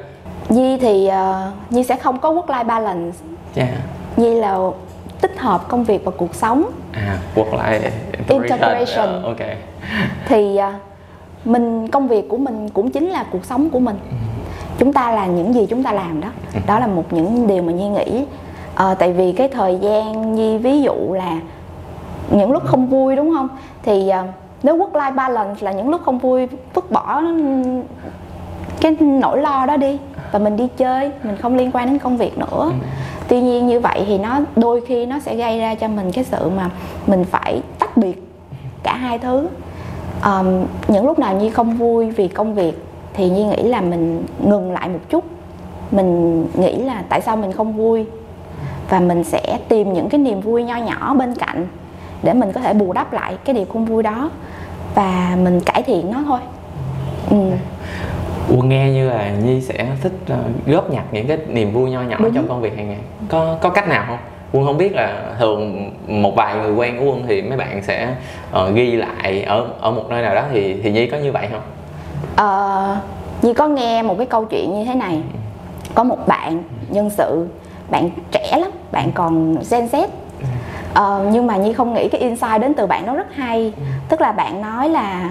Nhi 0.49 0.79
thì 0.81 1.09
uh, 1.09 1.73
Nhi 1.73 1.85
sẽ 1.85 1.97
không 1.97 2.19
có 2.19 2.33
work 2.33 2.47
life 2.47 2.65
balance. 2.65 3.19
Yeah. 3.57 3.69
Nhi 4.17 4.35
là 4.35 4.59
tích 5.21 5.39
hợp 5.39 5.69
công 5.69 5.85
việc 5.85 6.05
và 6.05 6.13
cuộc 6.17 6.35
sống. 6.35 6.65
À 6.93 7.19
work 7.35 7.51
life 7.51 7.91
integration. 8.29 9.19
Uh, 9.19 9.25
ok. 9.25 9.47
Thì 10.27 10.57
à, 10.57 10.75
mình 11.45 11.89
công 11.89 12.09
việc 12.09 12.29
của 12.29 12.37
mình 12.37 12.69
cũng 12.69 12.91
chính 12.91 13.09
là 13.09 13.25
cuộc 13.31 13.45
sống 13.45 13.71
của 13.71 13.81
mình. 13.81 13.97
Chúng 14.79 14.93
ta 14.93 15.11
là 15.11 15.27
những 15.27 15.55
gì 15.55 15.67
chúng 15.67 15.83
ta 15.83 15.93
làm 15.93 16.21
đó. 16.21 16.29
Đó 16.67 16.79
là 16.79 16.87
một 16.87 17.13
những 17.13 17.47
điều 17.47 17.63
mà 17.63 17.73
nhi 17.73 17.89
nghĩ. 17.89 18.25
À, 18.75 18.95
tại 18.95 19.13
vì 19.13 19.33
cái 19.33 19.49
thời 19.49 19.79
gian 19.79 20.35
nhi 20.35 20.59
ví 20.59 20.83
dụ 20.83 21.13
là 21.13 21.39
những 22.31 22.53
lúc 22.53 22.63
không 22.67 22.87
vui 22.87 23.17
đúng 23.17 23.35
không? 23.37 23.49
Thì 23.83 24.09
à, 24.09 24.25
nếu 24.63 24.79
work 24.79 24.93
life 24.93 25.15
balance 25.15 25.65
là 25.65 25.73
những 25.73 25.89
lúc 25.89 26.01
không 26.05 26.19
vui 26.19 26.49
vứt 26.75 26.91
bỏ 26.91 27.23
cái 28.81 28.97
nỗi 29.01 29.41
lo 29.41 29.67
đó 29.67 29.77
đi 29.77 29.99
và 30.33 30.39
mình 30.39 30.57
đi 30.57 30.69
chơi 30.77 31.11
mình 31.23 31.37
không 31.37 31.57
liên 31.57 31.71
quan 31.73 31.87
đến 31.87 31.99
công 31.99 32.17
việc 32.17 32.39
nữa 32.39 32.73
tuy 33.29 33.41
nhiên 33.41 33.67
như 33.67 33.81
vậy 33.81 34.05
thì 34.07 34.19
nó 34.19 34.41
đôi 34.57 34.81
khi 34.87 35.07
nó 35.07 35.19
sẽ 35.19 35.37
gây 35.37 35.59
ra 35.59 35.75
cho 35.75 35.89
mình 35.89 36.13
cái 36.13 36.25
sự 36.25 36.51
mà 36.57 36.71
mình 37.07 37.25
phải 37.25 37.63
tách 37.79 37.97
biệt 37.97 38.23
cả 38.83 38.97
hai 38.97 39.19
thứ. 39.19 39.49
Um, 40.25 40.65
những 40.89 41.07
lúc 41.07 41.19
nào 41.19 41.37
nhi 41.37 41.51
không 41.51 41.77
vui 41.77 42.11
vì 42.11 42.29
công 42.29 42.55
việc 42.55 42.85
thì 43.15 43.31
nhi 43.31 43.45
nghĩ 43.45 43.63
là 43.63 43.81
mình 43.81 44.25
ngừng 44.45 44.73
lại 44.73 44.89
một 44.89 44.99
chút. 45.09 45.25
Mình 45.91 46.47
nghĩ 46.55 46.77
là 46.77 47.03
tại 47.09 47.21
sao 47.21 47.37
mình 47.37 47.53
không 47.53 47.73
vui? 47.73 48.07
Và 48.89 49.01
mình 49.01 49.25
sẽ 49.25 49.59
tìm 49.69 49.93
những 49.93 50.09
cái 50.09 50.19
niềm 50.19 50.41
vui 50.41 50.65
nho 50.65 50.77
nhỏ 50.77 51.15
bên 51.15 51.35
cạnh 51.35 51.67
để 52.23 52.33
mình 52.33 52.53
có 52.53 52.61
thể 52.61 52.75
bù 52.75 52.93
đắp 52.93 53.13
lại 53.13 53.37
cái 53.45 53.55
điều 53.55 53.65
không 53.65 53.85
vui 53.85 54.03
đó 54.03 54.31
và 54.95 55.37
mình 55.43 55.61
cải 55.61 55.83
thiện 55.83 56.13
nó 56.13 56.23
thôi. 56.27 56.41
Ừ. 57.31 57.37
Quân 58.51 58.69
nghe 58.69 58.91
như 58.91 59.11
là 59.11 59.31
Nhi 59.45 59.61
sẽ 59.61 59.87
thích 60.03 60.13
uh, 60.33 60.67
góp 60.67 60.91
nhặt 60.91 61.05
những 61.13 61.27
cái 61.27 61.39
niềm 61.49 61.73
vui 61.73 61.91
nho 61.91 62.03
nhỏ 62.03 62.17
Đúng. 62.21 62.35
trong 62.35 62.49
công 62.49 62.61
việc 62.61 62.77
hàng 62.77 62.89
ngày. 62.89 62.99
Có 63.29 63.57
có 63.61 63.69
cách 63.69 63.89
nào 63.89 64.05
không? 64.07 64.19
Quân 64.53 64.67
không 64.67 64.79
biết 64.79 64.93
là 64.95 65.35
thường 65.39 65.91
một 66.07 66.37
vài 66.37 66.55
người 66.57 66.73
quen 66.73 66.99
của 66.99 67.05
quân 67.05 67.25
thì 67.29 67.43
mấy 67.43 67.59
bạn 67.59 67.83
sẽ 67.83 68.15
uh, 68.53 68.75
ghi 68.75 68.97
lại 68.97 69.43
ở 69.43 69.67
ở 69.81 69.91
một 69.91 70.05
nơi 70.11 70.23
nào 70.23 70.35
đó 70.35 70.45
thì 70.53 70.83
thì 70.83 70.93
nhi 70.93 71.07
có 71.07 71.17
như 71.17 71.33
vậy 71.33 71.49
không? 71.53 71.63
Ờ 72.37 72.97
nhi 73.43 73.55
có 73.55 73.69
nghe 73.69 74.03
một 74.03 74.15
cái 74.19 74.27
câu 74.27 74.45
chuyện 74.45 74.75
như 74.75 74.85
thế 74.85 74.95
này. 74.95 75.23
Có 75.95 76.05
một 76.05 76.27
bạn 76.27 76.63
nhân 76.89 77.11
sự 77.11 77.47
bạn 77.91 78.11
trẻ 78.33 78.57
lắm 78.59 78.71
bạn 78.93 79.13
còn 79.13 79.55
gen 79.71 79.87
z. 79.87 80.09
Ờ, 80.95 81.27
nhưng 81.33 81.47
mà 81.47 81.57
nhi 81.57 81.73
không 81.73 81.95
nghĩ 81.95 82.09
cái 82.09 82.21
insight 82.21 82.61
đến 82.61 82.75
từ 82.75 82.87
bạn 82.87 83.07
nó 83.07 83.15
rất 83.15 83.35
hay. 83.35 83.73
Tức 84.09 84.21
là 84.21 84.33
bạn 84.33 84.63
nói 84.63 84.89
là 84.89 85.31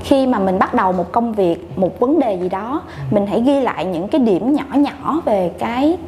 khi 0.00 0.26
mà 0.26 0.38
mình 0.38 0.58
bắt 0.58 0.74
đầu 0.74 0.92
một 0.92 1.12
công 1.12 1.32
việc 1.32 1.78
một 1.78 2.00
vấn 2.00 2.20
đề 2.20 2.34
gì 2.34 2.48
đó 2.48 2.82
mình 3.10 3.26
hãy 3.26 3.40
ghi 3.40 3.60
lại 3.60 3.84
những 3.84 4.08
cái 4.08 4.20
điểm 4.20 4.54
nhỏ 4.54 4.64
nhỏ 4.74 5.20
về 5.24 5.50
cái 5.58 5.98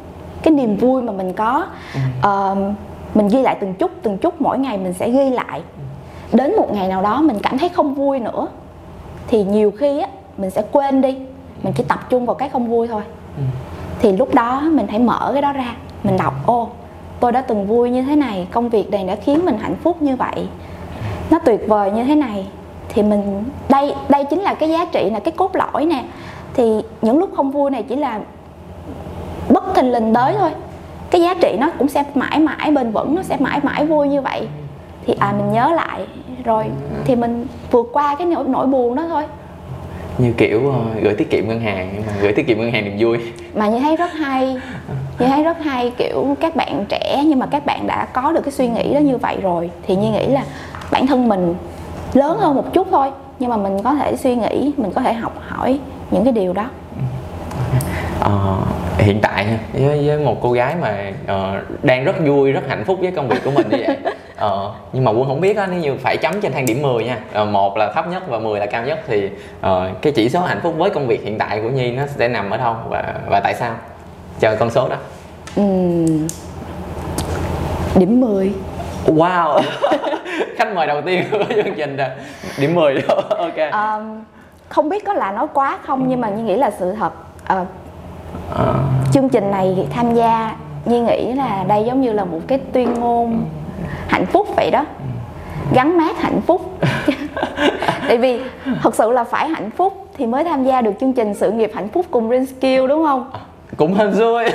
cái 0.41 0.53
niềm 0.53 0.77
vui 0.77 1.01
mà 1.01 1.11
mình 1.11 1.33
có. 1.33 1.65
Uh, 2.19 2.57
mình 3.15 3.27
ghi 3.27 3.41
lại 3.41 3.57
từng 3.61 3.73
chút 3.73 3.91
từng 4.01 4.17
chút 4.17 4.41
mỗi 4.41 4.59
ngày 4.59 4.77
mình 4.77 4.93
sẽ 4.93 5.09
ghi 5.09 5.29
lại. 5.29 5.61
Đến 6.33 6.55
một 6.57 6.73
ngày 6.73 6.87
nào 6.87 7.01
đó 7.01 7.21
mình 7.21 7.37
cảm 7.43 7.57
thấy 7.57 7.69
không 7.69 7.95
vui 7.95 8.19
nữa 8.19 8.47
thì 9.27 9.43
nhiều 9.43 9.71
khi 9.71 9.99
á 9.99 10.07
mình 10.37 10.49
sẽ 10.49 10.63
quên 10.71 11.01
đi. 11.01 11.17
Mình 11.63 11.73
chỉ 11.73 11.83
tập 11.83 12.09
trung 12.09 12.25
vào 12.25 12.35
cái 12.35 12.49
không 12.49 12.67
vui 12.67 12.87
thôi. 12.87 13.01
Thì 13.99 14.17
lúc 14.17 14.33
đó 14.33 14.61
mình 14.71 14.87
hãy 14.87 14.99
mở 14.99 15.29
cái 15.33 15.41
đó 15.41 15.53
ra 15.53 15.75
mình 16.03 16.17
đọc 16.17 16.33
ô 16.45 16.69
tôi 17.19 17.31
đã 17.31 17.41
từng 17.41 17.67
vui 17.67 17.89
như 17.89 18.01
thế 18.01 18.15
này 18.15 18.47
công 18.51 18.69
việc 18.69 18.91
này 18.91 19.03
đã 19.03 19.15
khiến 19.15 19.45
mình 19.45 19.57
hạnh 19.57 19.75
phúc 19.83 20.01
như 20.01 20.15
vậy. 20.15 20.47
Nó 21.31 21.39
tuyệt 21.39 21.59
vời 21.67 21.91
như 21.91 22.03
thế 22.03 22.15
này 22.15 22.47
thì 22.89 23.03
mình 23.03 23.43
đây 23.69 23.93
đây 24.09 24.23
chính 24.23 24.39
là 24.39 24.53
cái 24.53 24.69
giá 24.69 24.85
trị 24.91 25.09
là 25.09 25.19
cái 25.19 25.31
cốt 25.31 25.55
lõi 25.55 25.85
nè. 25.85 26.03
Thì 26.53 26.81
những 27.01 27.19
lúc 27.19 27.29
không 27.35 27.51
vui 27.51 27.71
này 27.71 27.83
chỉ 27.83 27.95
là 27.95 28.19
bất 29.49 29.75
thình 29.75 29.91
lình 29.91 30.13
tới 30.13 30.33
thôi. 30.39 30.49
Cái 31.11 31.21
giá 31.21 31.33
trị 31.33 31.55
nó 31.59 31.69
cũng 31.77 31.87
sẽ 31.87 32.03
mãi 32.15 32.39
mãi 32.39 32.71
bền 32.71 32.91
vững 32.91 33.15
nó 33.15 33.23
sẽ 33.23 33.37
mãi 33.39 33.59
mãi 33.63 33.85
vui 33.85 34.07
như 34.07 34.21
vậy. 34.21 34.47
Thì 35.05 35.15
à 35.19 35.33
mình 35.37 35.51
nhớ 35.51 35.71
lại 35.75 36.01
rồi 36.43 36.65
thì 37.05 37.15
mình 37.15 37.47
vượt 37.71 37.89
qua 37.93 38.15
cái 38.15 38.27
nỗi 38.27 38.43
nỗi 38.47 38.67
buồn 38.67 38.95
đó 38.95 39.05
thôi. 39.09 39.23
Như 40.17 40.33
kiểu 40.37 40.61
uh, 40.67 41.03
gửi 41.03 41.15
tiết 41.15 41.29
kiệm 41.29 41.47
ngân 41.47 41.59
hàng 41.59 41.89
nhưng 41.93 42.03
mà 42.07 42.13
gửi 42.21 42.33
tiết 42.33 42.47
kiệm 42.47 42.57
ngân 42.57 42.71
hàng 42.71 42.85
niềm 42.85 42.95
vui. 42.99 43.17
Mà 43.53 43.67
như 43.67 43.79
thấy 43.79 43.95
rất 43.95 44.13
hay 44.13 44.57
như 45.19 45.25
thấy 45.27 45.43
rất 45.43 45.63
hay 45.63 45.91
kiểu 45.97 46.37
các 46.39 46.55
bạn 46.55 46.85
trẻ 46.89 47.23
nhưng 47.25 47.39
mà 47.39 47.45
các 47.45 47.65
bạn 47.65 47.87
đã 47.87 48.05
có 48.13 48.31
được 48.31 48.41
cái 48.41 48.51
suy 48.51 48.67
nghĩ 48.67 48.93
đó 48.93 48.99
như 48.99 49.17
vậy 49.17 49.37
rồi 49.41 49.69
thì 49.87 49.95
như 49.95 50.11
nghĩ 50.11 50.27
là 50.27 50.43
bản 50.91 51.07
thân 51.07 51.29
mình 51.29 51.55
lớn 52.13 52.37
hơn 52.39 52.55
một 52.55 52.73
chút 52.73 52.87
thôi 52.91 53.11
nhưng 53.39 53.49
mà 53.49 53.57
mình 53.57 53.83
có 53.83 53.93
thể 53.93 54.15
suy 54.15 54.35
nghĩ 54.35 54.73
mình 54.77 54.91
có 54.95 55.01
thể 55.01 55.13
học 55.13 55.33
hỏi 55.47 55.79
những 56.11 56.23
cái 56.23 56.33
điều 56.33 56.53
đó. 56.53 56.65
Uh, 58.25 58.31
hiện 58.97 59.19
tại 59.21 59.59
với, 59.73 60.07
với 60.07 60.19
một 60.19 60.37
cô 60.41 60.51
gái 60.51 60.75
mà 60.81 61.11
uh, 61.23 61.83
đang 61.83 62.03
rất 62.03 62.15
vui 62.25 62.51
rất 62.51 62.61
hạnh 62.67 62.83
phúc 62.85 62.97
với 63.01 63.11
công 63.11 63.27
việc 63.27 63.39
của 63.45 63.51
mình 63.51 63.69
như 63.69 63.77
vậy. 63.87 63.97
Uh, 64.45 64.71
nhưng 64.93 65.03
mà 65.03 65.11
quân 65.11 65.25
không 65.27 65.41
biết 65.41 65.57
á 65.57 65.67
nếu 65.71 65.79
như 65.79 65.95
phải 65.97 66.17
chấm 66.17 66.41
trên 66.41 66.51
thang 66.51 66.65
điểm 66.65 66.81
10 66.81 67.03
nha. 67.03 67.19
Uh, 67.41 67.47
một 67.49 67.77
là 67.77 67.91
thấp 67.91 68.07
nhất 68.07 68.23
và 68.27 68.39
10 68.39 68.59
là 68.59 68.65
cao 68.65 68.83
nhất 68.83 68.99
thì 69.07 69.25
uh, 69.59 70.01
cái 70.01 70.13
chỉ 70.15 70.29
số 70.29 70.39
hạnh 70.39 70.59
phúc 70.63 70.73
với 70.77 70.89
công 70.89 71.07
việc 71.07 71.23
hiện 71.23 71.37
tại 71.37 71.61
của 71.61 71.69
nhi 71.69 71.91
nó 71.91 72.03
sẽ 72.07 72.27
nằm 72.27 72.49
ở 72.49 72.57
đâu 72.57 72.75
và 72.89 73.13
và 73.29 73.39
tại 73.39 73.53
sao? 73.53 73.75
Chờ 74.39 74.55
con 74.55 74.69
số 74.69 74.89
đó. 74.89 74.95
Uhm, 75.61 76.27
điểm 77.95 78.19
10 78.19 78.53
wow. 79.15 79.61
Khách 80.57 80.75
mời 80.75 80.87
đầu 80.87 81.01
tiên 81.01 81.23
của 81.31 81.43
chương 81.49 81.75
trình 81.77 81.97
là 81.97 82.15
điểm 82.59 82.75
10 82.75 83.01
đó. 83.07 83.15
Ok. 83.29 83.71
Um, 83.71 84.23
không 84.69 84.89
biết 84.89 85.05
có 85.05 85.13
là 85.13 85.31
nói 85.31 85.47
quá 85.53 85.77
không 85.85 86.05
nhưng 86.07 86.21
mà 86.21 86.29
như 86.29 86.43
nghĩ 86.43 86.55
là 86.55 86.71
sự 86.71 86.93
thật. 86.99 87.13
Uh, 87.43 87.67
à. 88.57 88.73
chương 89.13 89.29
trình 89.29 89.51
này 89.51 89.87
tham 89.91 90.15
gia 90.15 90.55
Nhi 90.85 90.99
nghĩ 90.99 91.33
là 91.33 91.65
đây 91.67 91.83
giống 91.85 92.01
như 92.01 92.11
là 92.11 92.25
một 92.25 92.39
cái 92.47 92.59
tuyên 92.73 92.93
ngôn 92.93 93.45
hạnh 94.07 94.25
phúc 94.25 94.47
vậy 94.55 94.71
đó. 94.71 94.85
Gắn 95.73 95.97
mát 95.97 96.21
hạnh 96.21 96.41
phúc. 96.41 96.61
Tại 98.07 98.17
vì 98.17 98.41
thật 98.81 98.95
sự 98.95 99.11
là 99.11 99.23
phải 99.23 99.47
hạnh 99.49 99.69
phúc 99.71 100.07
thì 100.17 100.25
mới 100.25 100.43
tham 100.43 100.63
gia 100.63 100.81
được 100.81 100.91
chương 100.99 101.13
trình 101.13 101.33
sự 101.33 101.51
nghiệp 101.51 101.71
hạnh 101.75 101.89
phúc 101.89 102.05
cùng 102.11 102.29
Green 102.29 102.45
Skill 102.45 102.87
đúng 102.87 103.05
không? 103.05 103.31
Cũng 103.77 103.93
hên 103.93 104.15
xui. 104.15 104.45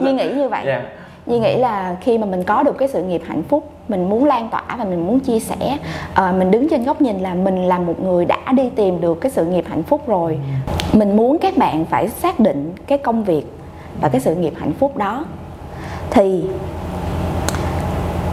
Nhi 0.00 0.12
nghĩ 0.12 0.28
như 0.28 0.48
vậy. 0.48 0.64
Yeah. 0.66 0.82
Duy 1.26 1.38
nghĩ 1.38 1.56
là 1.56 1.96
khi 2.00 2.18
mà 2.18 2.26
mình 2.26 2.42
có 2.44 2.62
được 2.62 2.78
cái 2.78 2.88
sự 2.88 3.02
nghiệp 3.02 3.22
hạnh 3.26 3.42
phúc 3.42 3.72
mình 3.88 4.08
muốn 4.10 4.24
lan 4.24 4.48
tỏa 4.50 4.76
và 4.78 4.84
mình 4.84 5.06
muốn 5.06 5.20
chia 5.20 5.40
sẻ 5.40 5.78
à, 6.14 6.32
mình 6.32 6.50
đứng 6.50 6.68
trên 6.68 6.84
góc 6.84 7.00
nhìn 7.00 7.18
là 7.18 7.34
mình 7.34 7.64
là 7.64 7.78
một 7.78 8.00
người 8.00 8.24
đã 8.24 8.52
đi 8.52 8.70
tìm 8.76 9.00
được 9.00 9.20
cái 9.20 9.32
sự 9.32 9.44
nghiệp 9.44 9.64
hạnh 9.68 9.82
phúc 9.82 10.02
rồi. 10.06 10.38
Mình 10.92 11.16
muốn 11.16 11.38
các 11.38 11.56
bạn 11.56 11.84
phải 11.84 12.08
xác 12.08 12.40
định 12.40 12.74
cái 12.86 12.98
công 12.98 13.24
việc 13.24 13.46
và 14.00 14.08
cái 14.08 14.20
sự 14.20 14.34
nghiệp 14.34 14.52
hạnh 14.56 14.72
phúc 14.72 14.96
đó. 14.96 15.24
Thì 16.10 16.44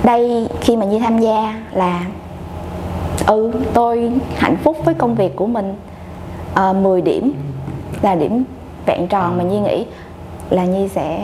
đây 0.04 0.47
khi 0.62 0.78
mà 0.78 0.86
Nhi 0.86 0.99
tham 0.99 1.19
gia 1.19 1.62
là 1.71 2.06
ừ 3.28 3.52
tôi 3.73 4.12
hạnh 4.38 4.58
phúc 4.63 4.78
với 4.86 4.93
công 4.93 5.15
việc 5.15 5.36
của 5.36 5.47
mình. 5.47 5.75
Ờ, 6.54 6.69
à, 6.69 6.73
10 6.73 7.02
điểm 7.02 7.32
là 8.02 8.15
điểm 8.15 8.43
vẹn 8.86 9.08
tròn 9.08 9.38
mà 9.38 9.43
Nhi 9.43 9.60
nghĩ 9.60 9.86
là 10.50 10.66
nhi 10.66 10.88
sẽ 10.88 11.20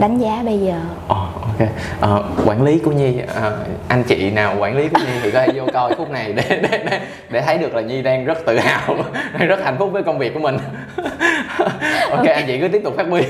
đánh 0.00 0.18
giá 0.18 0.42
bây 0.44 0.58
giờ. 0.58 0.74
Oh, 1.06 1.42
ok. 1.42 1.68
Ờ, 2.00 2.24
quản 2.46 2.62
lý 2.62 2.78
của 2.78 2.90
nhi 2.92 3.14
ờ, 3.34 3.58
anh 3.88 4.02
chị 4.04 4.30
nào 4.30 4.56
quản 4.58 4.76
lý 4.76 4.88
của 4.88 5.00
nhi 5.00 5.12
thì 5.22 5.30
có 5.30 5.40
thể 5.40 5.48
vô 5.54 5.66
coi 5.72 5.94
khúc 5.94 6.10
này 6.10 6.32
để 6.32 6.42
để 6.48 6.84
để, 6.90 7.00
để 7.30 7.40
thấy 7.40 7.58
được 7.58 7.74
là 7.74 7.80
nhi 7.80 8.02
đang 8.02 8.24
rất 8.24 8.38
tự 8.46 8.58
hào 8.58 8.96
đang 9.38 9.48
rất 9.48 9.64
hạnh 9.64 9.76
phúc 9.78 9.90
với 9.92 10.02
công 10.02 10.18
việc 10.18 10.34
của 10.34 10.40
mình. 10.40 10.58
Ok 12.10 12.26
anh 12.26 12.44
chị 12.46 12.58
cứ 12.60 12.68
tiếp 12.68 12.80
tục 12.84 12.94
phát 12.96 13.06
huy 13.10 13.22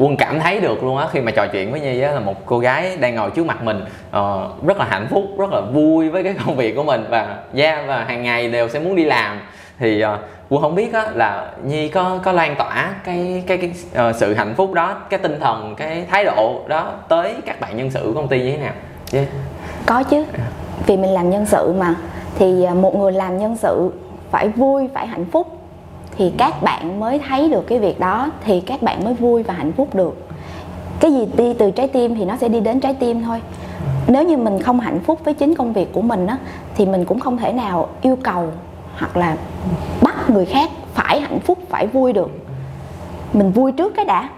quân 0.00 0.16
cảm 0.16 0.40
thấy 0.40 0.60
được 0.60 0.84
luôn 0.84 0.96
á 0.96 1.06
khi 1.12 1.20
mà 1.20 1.30
trò 1.30 1.46
chuyện 1.46 1.72
với 1.72 1.80
nhi 1.80 2.00
á 2.00 2.12
là 2.12 2.20
một 2.20 2.46
cô 2.46 2.58
gái 2.58 2.96
đang 3.00 3.14
ngồi 3.14 3.30
trước 3.30 3.46
mặt 3.46 3.62
mình 3.62 3.84
uh, 4.08 4.66
rất 4.66 4.78
là 4.78 4.84
hạnh 4.84 5.06
phúc 5.10 5.24
rất 5.38 5.50
là 5.50 5.60
vui 5.60 6.08
với 6.08 6.24
cái 6.24 6.34
công 6.46 6.56
việc 6.56 6.76
của 6.76 6.82
mình 6.82 7.04
và 7.10 7.36
yeah, 7.56 7.86
và 7.86 8.04
hàng 8.04 8.22
ngày 8.22 8.50
đều 8.50 8.68
sẽ 8.68 8.78
muốn 8.78 8.96
đi 8.96 9.04
làm. 9.04 9.40
Thì 9.78 10.04
uh, 10.04 10.20
quân 10.48 10.62
không 10.62 10.74
biết 10.74 10.92
á 10.92 11.10
là 11.14 11.50
nhi 11.64 11.88
có 11.88 12.18
có 12.24 12.32
lan 12.32 12.54
tỏa 12.58 12.94
cái 13.04 13.44
cái 13.46 13.58
cái 13.58 13.70
uh, 14.08 14.16
sự 14.16 14.34
hạnh 14.34 14.54
phúc 14.56 14.72
đó 14.72 14.96
cái 15.10 15.18
tinh 15.18 15.40
thần 15.40 15.74
cái 15.76 16.04
thái 16.10 16.24
độ 16.24 16.60
đó 16.68 16.92
tới 17.08 17.34
các 17.46 17.60
bạn 17.60 17.76
nhân 17.76 17.90
sự 17.90 18.00
của 18.04 18.12
công 18.12 18.28
ty 18.28 18.38
như 18.38 18.50
thế 18.50 18.58
nào? 18.58 18.72
Yeah. 19.12 19.28
có 19.86 20.02
chứ. 20.02 20.24
Vì 20.86 20.96
mình 20.96 21.10
làm 21.10 21.30
nhân 21.30 21.46
sự 21.46 21.72
mà 21.78 21.94
thì 22.38 22.66
một 22.74 22.96
người 22.96 23.12
làm 23.12 23.38
nhân 23.38 23.56
sự 23.56 23.92
phải 24.30 24.48
vui 24.48 24.88
phải 24.94 25.06
hạnh 25.06 25.24
phúc 25.32 25.59
thì 26.20 26.32
các 26.36 26.62
bạn 26.62 27.00
mới 27.00 27.18
thấy 27.18 27.48
được 27.48 27.66
cái 27.66 27.78
việc 27.78 28.00
đó 28.00 28.30
thì 28.44 28.60
các 28.60 28.82
bạn 28.82 29.04
mới 29.04 29.14
vui 29.14 29.42
và 29.42 29.54
hạnh 29.54 29.72
phúc 29.72 29.94
được. 29.94 30.28
Cái 31.00 31.12
gì 31.12 31.26
đi 31.36 31.54
từ 31.54 31.70
trái 31.70 31.88
tim 31.88 32.14
thì 32.14 32.24
nó 32.24 32.36
sẽ 32.36 32.48
đi 32.48 32.60
đến 32.60 32.80
trái 32.80 32.94
tim 32.94 33.22
thôi. 33.22 33.42
Nếu 34.06 34.22
như 34.22 34.36
mình 34.36 34.62
không 34.62 34.80
hạnh 34.80 35.00
phúc 35.00 35.20
với 35.24 35.34
chính 35.34 35.54
công 35.54 35.72
việc 35.72 35.92
của 35.92 36.02
mình 36.02 36.26
á 36.26 36.38
thì 36.74 36.86
mình 36.86 37.04
cũng 37.04 37.20
không 37.20 37.36
thể 37.36 37.52
nào 37.52 37.88
yêu 38.02 38.16
cầu 38.22 38.48
hoặc 38.96 39.16
là 39.16 39.36
bắt 40.02 40.30
người 40.30 40.46
khác 40.46 40.70
phải 40.94 41.20
hạnh 41.20 41.40
phúc 41.40 41.58
phải 41.68 41.86
vui 41.86 42.12
được. 42.12 42.30
Mình 43.32 43.52
vui 43.52 43.72
trước 43.72 43.94
cái 43.96 44.04
đã 44.04 44.28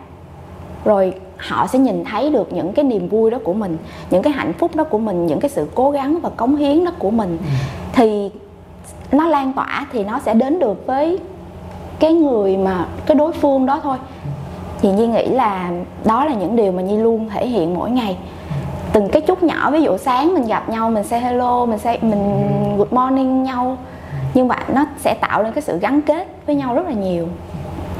rồi 0.84 1.14
họ 1.36 1.66
sẽ 1.66 1.78
nhìn 1.78 2.04
thấy 2.04 2.30
được 2.30 2.52
những 2.52 2.72
cái 2.72 2.84
niềm 2.84 3.08
vui 3.08 3.30
đó 3.30 3.38
của 3.44 3.54
mình 3.54 3.76
những 4.10 4.22
cái 4.22 4.32
hạnh 4.32 4.52
phúc 4.52 4.76
đó 4.76 4.84
của 4.84 4.98
mình 4.98 5.26
những 5.26 5.40
cái 5.40 5.50
sự 5.50 5.68
cố 5.74 5.90
gắng 5.90 6.18
và 6.22 6.30
cống 6.30 6.56
hiến 6.56 6.84
đó 6.84 6.90
của 6.98 7.10
mình. 7.10 7.38
Thì 7.92 8.30
nó 9.12 9.28
lan 9.28 9.52
tỏa 9.52 9.86
thì 9.92 10.04
nó 10.04 10.18
sẽ 10.18 10.34
đến 10.34 10.58
được 10.58 10.86
với 10.86 11.18
cái 12.02 12.12
người 12.12 12.56
mà, 12.56 12.86
cái 13.06 13.14
đối 13.14 13.32
phương 13.32 13.66
đó 13.66 13.80
thôi. 13.82 13.96
Thì 14.80 14.90
nhi 14.90 15.06
nghĩ 15.06 15.26
là 15.26 15.70
đó 16.04 16.24
là 16.24 16.34
những 16.34 16.56
điều 16.56 16.72
mà 16.72 16.82
nhi 16.82 16.96
luôn 16.96 17.28
thể 17.28 17.46
hiện 17.46 17.74
mỗi 17.74 17.90
ngày. 17.90 18.16
Từng 18.92 19.08
cái 19.08 19.22
chút 19.22 19.42
nhỏ, 19.42 19.70
ví 19.70 19.82
dụ 19.82 19.96
sáng 19.96 20.34
mình 20.34 20.46
gặp 20.46 20.68
nhau, 20.68 20.90
mình 20.90 21.04
say 21.04 21.20
hello, 21.20 21.64
mình 21.64 21.78
say, 21.78 21.98
mình 22.02 22.46
good 22.78 22.92
morning 22.92 23.42
nhau. 23.42 23.76
Nhưng 24.34 24.48
mà 24.48 24.56
nó 24.74 24.86
sẽ 24.98 25.14
tạo 25.14 25.42
lên 25.42 25.52
cái 25.52 25.62
sự 25.62 25.78
gắn 25.78 26.02
kết 26.02 26.28
với 26.46 26.54
nhau 26.54 26.74
rất 26.74 26.86
là 26.86 26.92
nhiều. 26.92 27.28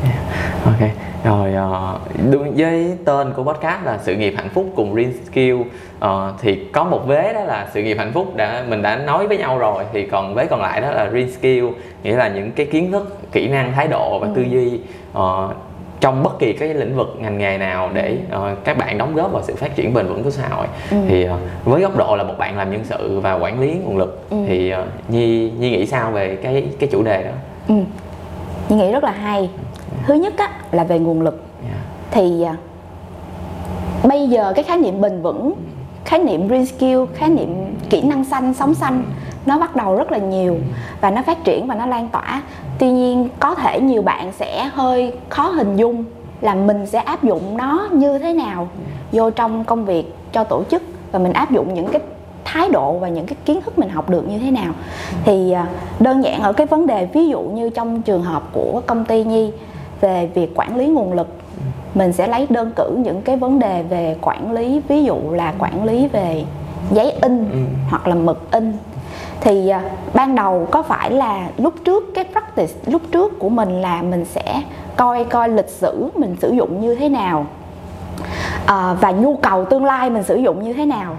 ok 0.65 0.91
rồi 1.25 1.55
ờ, 1.55 1.99
đương 2.31 2.53
với 2.57 2.97
tên 3.05 3.33
của 3.33 3.43
podcast 3.43 3.85
là 3.85 3.99
sự 4.03 4.17
nghiệp 4.17 4.35
hạnh 4.37 4.49
phúc 4.55 4.67
cùng 4.77 4.95
Green 4.95 5.13
Skill 5.27 5.57
ờ, 6.01 6.35
thì 6.41 6.65
có 6.73 6.85
một 6.85 7.07
vế 7.07 7.33
đó 7.33 7.41
là 7.41 7.69
sự 7.75 7.83
nghiệp 7.83 7.97
hạnh 7.99 8.13
phúc 8.13 8.37
đã 8.37 8.65
mình 8.69 8.83
đã 8.83 8.97
nói 8.97 9.27
với 9.27 9.39
nhau 9.39 9.59
rồi 9.59 9.85
thì 9.93 10.07
còn 10.07 10.35
vế 10.35 10.47
còn 10.47 10.61
lại 10.61 10.81
đó 10.81 10.91
là 10.91 11.05
Green 11.05 11.31
Skill 11.33 11.67
nghĩa 12.03 12.17
là 12.17 12.29
những 12.29 12.53
cái 12.53 12.67
kiến 12.67 12.93
thức 12.93 13.19
kỹ 13.33 13.49
năng 13.49 13.73
thái 13.73 13.89
độ 13.89 14.19
và 14.19 14.29
tư 14.35 14.43
duy 14.43 14.81
ờ, 15.13 15.49
trong 16.01 16.23
bất 16.23 16.39
kỳ 16.39 16.53
cái 16.53 16.75
lĩnh 16.75 16.97
vực 16.97 17.17
ngành 17.21 17.39
nghề 17.39 17.59
nào 17.59 17.91
để 17.93 18.19
ờ, 18.31 18.57
các 18.65 18.79
bạn 18.79 18.99
đóng 18.99 19.15
góp 19.15 19.33
vào 19.33 19.43
sự 19.43 19.55
phát 19.55 19.77
triển 19.77 19.95
bền 19.95 20.07
vững 20.07 20.25
của 20.25 20.31
xã 20.31 20.49
hội. 20.49 20.67
Thì 21.09 21.25
ờ, 21.25 21.39
với 21.65 21.83
góc 21.83 21.97
độ 21.97 22.17
là 22.17 22.25
một 22.25 22.35
bạn 22.39 22.57
làm 22.59 22.71
nhân 22.71 22.81
sự 22.85 23.21
và 23.21 23.35
quản 23.35 23.61
lý 23.61 23.75
nguồn 23.75 23.97
lực 23.97 24.27
thì 24.47 24.71
ờ, 24.71 24.85
nhi 25.09 25.51
nhi 25.51 25.71
nghĩ 25.71 25.87
sao 25.87 26.11
về 26.11 26.37
cái 26.43 26.67
cái 26.81 26.89
chủ 26.93 27.03
đề 27.03 27.23
đó? 27.23 27.31
Ừ. 27.69 27.75
nhi 28.69 28.77
nghĩ 28.77 28.93
rất 28.93 29.05
là 29.05 29.11
hay 29.11 29.51
thứ 30.07 30.15
nhất 30.15 30.35
á 30.37 30.51
là 30.73 30.85
về 30.85 30.99
nguồn 30.99 31.23
lực. 31.23 31.43
Yeah. 31.65 31.77
thì 32.11 32.43
à, 32.43 32.57
bây 34.09 34.29
giờ 34.29 34.53
cái 34.57 34.65
khái 34.65 34.79
niệm 34.79 35.01
bền 35.01 35.23
vững 35.23 35.53
khái 36.05 36.19
niệm 36.19 36.49
green 36.49 36.67
skill 36.67 36.99
khái 37.15 37.29
niệm 37.29 37.75
kỹ 37.91 38.03
năng 38.03 38.25
xanh 38.25 38.55
sống 38.55 38.75
xanh 38.75 39.03
nó 39.47 39.59
bắt 39.59 39.77
đầu 39.77 39.97
rất 39.97 40.13
là 40.13 40.19
nhiều 40.19 40.57
và 41.01 41.11
nó 41.11 41.23
phát 41.23 41.45
triển 41.45 41.67
và 41.67 41.75
nó 41.75 41.87
lan 41.87 42.09
tỏa. 42.09 42.43
Tuy 42.79 42.91
nhiên 42.91 43.29
có 43.41 43.55
thể 43.55 43.81
nhiều 43.81 44.03
bạn 44.03 44.33
sẽ 44.33 44.65
hơi 44.65 45.13
khó 45.29 45.49
hình 45.49 45.77
dung 45.77 46.05
là 46.41 46.55
mình 46.55 46.87
sẽ 46.87 46.99
áp 46.99 47.25
dụng 47.25 47.57
nó 47.57 47.89
như 47.93 48.19
thế 48.19 48.33
nào 48.33 48.69
vô 49.13 49.31
trong 49.31 49.65
công 49.65 49.85
việc 49.85 50.15
cho 50.33 50.45
tổ 50.45 50.65
chức 50.71 50.83
và 51.13 51.19
mình 51.19 51.33
áp 51.33 51.51
dụng 51.51 51.75
những 51.75 51.89
cái 51.89 52.01
thái 52.45 52.69
độ 52.69 52.93
và 52.93 53.09
những 53.09 53.27
cái 53.27 53.37
kiến 53.45 53.61
thức 53.61 53.79
mình 53.79 53.89
học 53.89 54.11
được 54.11 54.29
như 54.29 54.39
thế 54.39 54.51
nào. 54.51 54.73
Thì 55.25 55.53
à, 55.53 55.67
đơn 56.01 56.25
giản 56.25 56.43
ở 56.43 56.53
cái 56.53 56.67
vấn 56.67 56.87
đề 56.87 57.09
ví 57.13 57.29
dụ 57.29 57.41
như 57.43 57.71
trong 57.71 58.03
trường 58.03 58.23
hợp 58.23 58.43
của 58.53 58.83
công 58.87 59.05
ty 59.05 59.25
nhi 59.25 59.53
về 60.03 60.27
việc 60.35 60.53
quản 60.55 60.77
lý 60.77 60.87
nguồn 60.87 61.13
lực. 61.13 61.29
Mình 61.95 62.13
sẽ 62.13 62.27
lấy 62.27 62.47
đơn 62.51 62.73
cử 62.77 62.97
những 62.99 63.23
cái 63.23 63.37
vấn 63.37 63.59
đề 63.59 63.83
về 63.83 64.17
quản 64.21 64.53
lý 64.53 64.81
ví 64.89 65.05
dụ 65.05 65.17
là 65.31 65.55
quản 65.59 65.85
lý 65.85 66.09
về 66.09 66.45
giấy 66.91 67.11
in 67.11 67.49
Ừ. 67.53 67.59
hoặc 67.91 68.07
là 68.09 68.15
mực 68.15 68.51
in. 68.51 68.73
Thì 69.41 69.69
à, 69.69 69.83
ban 70.15 70.35
đầu 70.35 70.67
có 70.71 70.83
phải 70.83 71.11
là 71.11 71.49
lúc 71.57 71.75
trước 71.85 72.05
cái 72.15 72.25
practice 72.33 72.73
lúc 72.87 73.03
trước 73.13 73.39
của 73.39 73.49
mình 73.49 73.83
là 73.83 74.03
mình 74.03 74.25
sẽ 74.25 74.63
coi 74.97 75.25
coi 75.25 75.49
lịch 75.49 75.69
sử 75.69 76.09
mình 76.17 76.37
sử 76.41 76.51
dụng 76.53 76.81
như 76.81 76.95
thế 76.95 77.09
nào 77.09 77.47
à, 78.67 78.95
và 79.01 79.11
nhu 79.11 79.37
cầu 79.37 79.65
tương 79.65 79.85
lai 79.85 80.11
mình 80.11 80.23
sử 80.23 80.37
dụng 80.37 80.63
như 80.63 80.73
thế 80.73 80.85
nào 80.87 81.17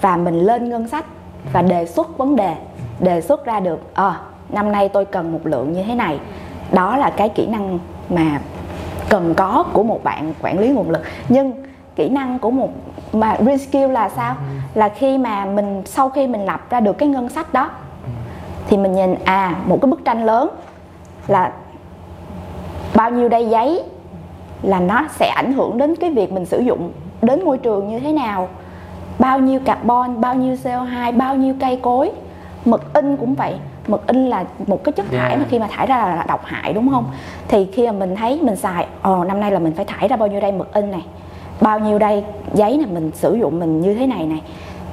và 0.00 0.16
mình 0.16 0.34
lên 0.40 0.68
ngân 0.68 0.88
sách 0.88 1.04
và 1.52 1.62
đề 1.62 1.86
xuất 1.86 2.18
vấn 2.18 2.36
đề 2.36 2.54
đề 3.00 3.20
xuất 3.20 3.44
ra 3.44 3.60
được 3.60 3.80
ờ 3.94 4.14
năm 4.48 4.72
nay 4.72 4.88
tôi 4.88 5.04
cần 5.04 5.32
một 5.32 5.40
lượng 5.44 5.72
như 5.72 5.82
thế 5.82 5.94
này. 5.94 6.18
Đó 6.72 6.96
là 6.96 7.10
cái 7.10 7.28
kỹ 7.28 7.46
năng 7.46 7.78
mà 8.10 8.40
cần 9.08 9.34
có 9.34 9.64
của 9.72 9.82
một 9.82 10.04
bạn 10.04 10.34
quản 10.42 10.58
lý 10.58 10.68
nguồn 10.68 10.90
lực. 10.90 11.02
Nhưng 11.28 11.52
kỹ 11.96 12.08
năng 12.08 12.38
của 12.38 12.50
một 12.50 12.70
mà 13.12 13.36
real 13.40 13.58
skill 13.58 13.92
là 13.92 14.08
sao? 14.08 14.36
Là 14.74 14.88
khi 14.88 15.18
mà 15.18 15.44
mình 15.44 15.82
sau 15.86 16.08
khi 16.08 16.26
mình 16.26 16.44
lập 16.44 16.70
ra 16.70 16.80
được 16.80 16.98
cái 16.98 17.08
ngân 17.08 17.28
sách 17.28 17.52
đó 17.52 17.70
thì 18.68 18.76
mình 18.76 18.92
nhìn 18.92 19.14
à 19.24 19.54
một 19.66 19.78
cái 19.82 19.90
bức 19.90 20.04
tranh 20.04 20.24
lớn 20.24 20.48
là 21.28 21.52
bao 22.94 23.10
nhiêu 23.10 23.28
đây 23.28 23.48
giấy 23.48 23.82
là 24.62 24.80
nó 24.80 25.06
sẽ 25.10 25.28
ảnh 25.28 25.52
hưởng 25.52 25.78
đến 25.78 25.96
cái 25.96 26.10
việc 26.10 26.32
mình 26.32 26.46
sử 26.46 26.60
dụng 26.60 26.92
đến 27.22 27.44
môi 27.44 27.58
trường 27.58 27.88
như 27.88 28.00
thế 28.00 28.12
nào. 28.12 28.48
Bao 29.18 29.38
nhiêu 29.38 29.60
carbon 29.64 30.20
bao 30.20 30.34
nhiêu 30.34 30.56
CO2 30.64 31.16
bao 31.16 31.36
nhiêu 31.36 31.54
cây 31.60 31.78
cối 31.82 32.12
mực 32.64 32.92
in 32.94 33.16
cũng 33.16 33.34
vậy 33.34 33.54
mực 33.86 34.06
in 34.06 34.26
là 34.26 34.44
một 34.66 34.84
cái 34.84 34.92
chất 34.92 35.06
thải 35.10 35.28
Yeah. 35.30 35.38
mà 35.38 35.46
khi 35.50 35.58
mà 35.58 35.66
thải 35.66 35.86
ra 35.86 35.96
là 35.96 36.24
độc 36.28 36.44
hại 36.44 36.72
đúng 36.72 36.90
không? 36.90 37.04
Thì 37.48 37.66
khi 37.72 37.86
mà 37.86 37.92
mình 37.92 38.16
thấy 38.16 38.40
mình 38.42 38.56
xài 38.56 38.86
ồ 39.02 39.24
năm 39.24 39.40
nay 39.40 39.50
là 39.50 39.58
mình 39.58 39.72
phải 39.76 39.84
thải 39.84 40.08
ra 40.08 40.16
bao 40.16 40.28
nhiêu 40.28 40.40
đây 40.40 40.52
mực 40.52 40.72
in 40.72 40.90
này? 40.90 41.04
Bao 41.60 41.78
nhiêu 41.78 41.98
đây 41.98 42.24
giấy 42.54 42.76
này 42.76 42.86
mình 42.92 43.10
sử 43.14 43.34
dụng 43.34 43.60
mình 43.60 43.80
như 43.80 43.94
thế 43.94 44.06
này 44.06 44.26
này? 44.26 44.42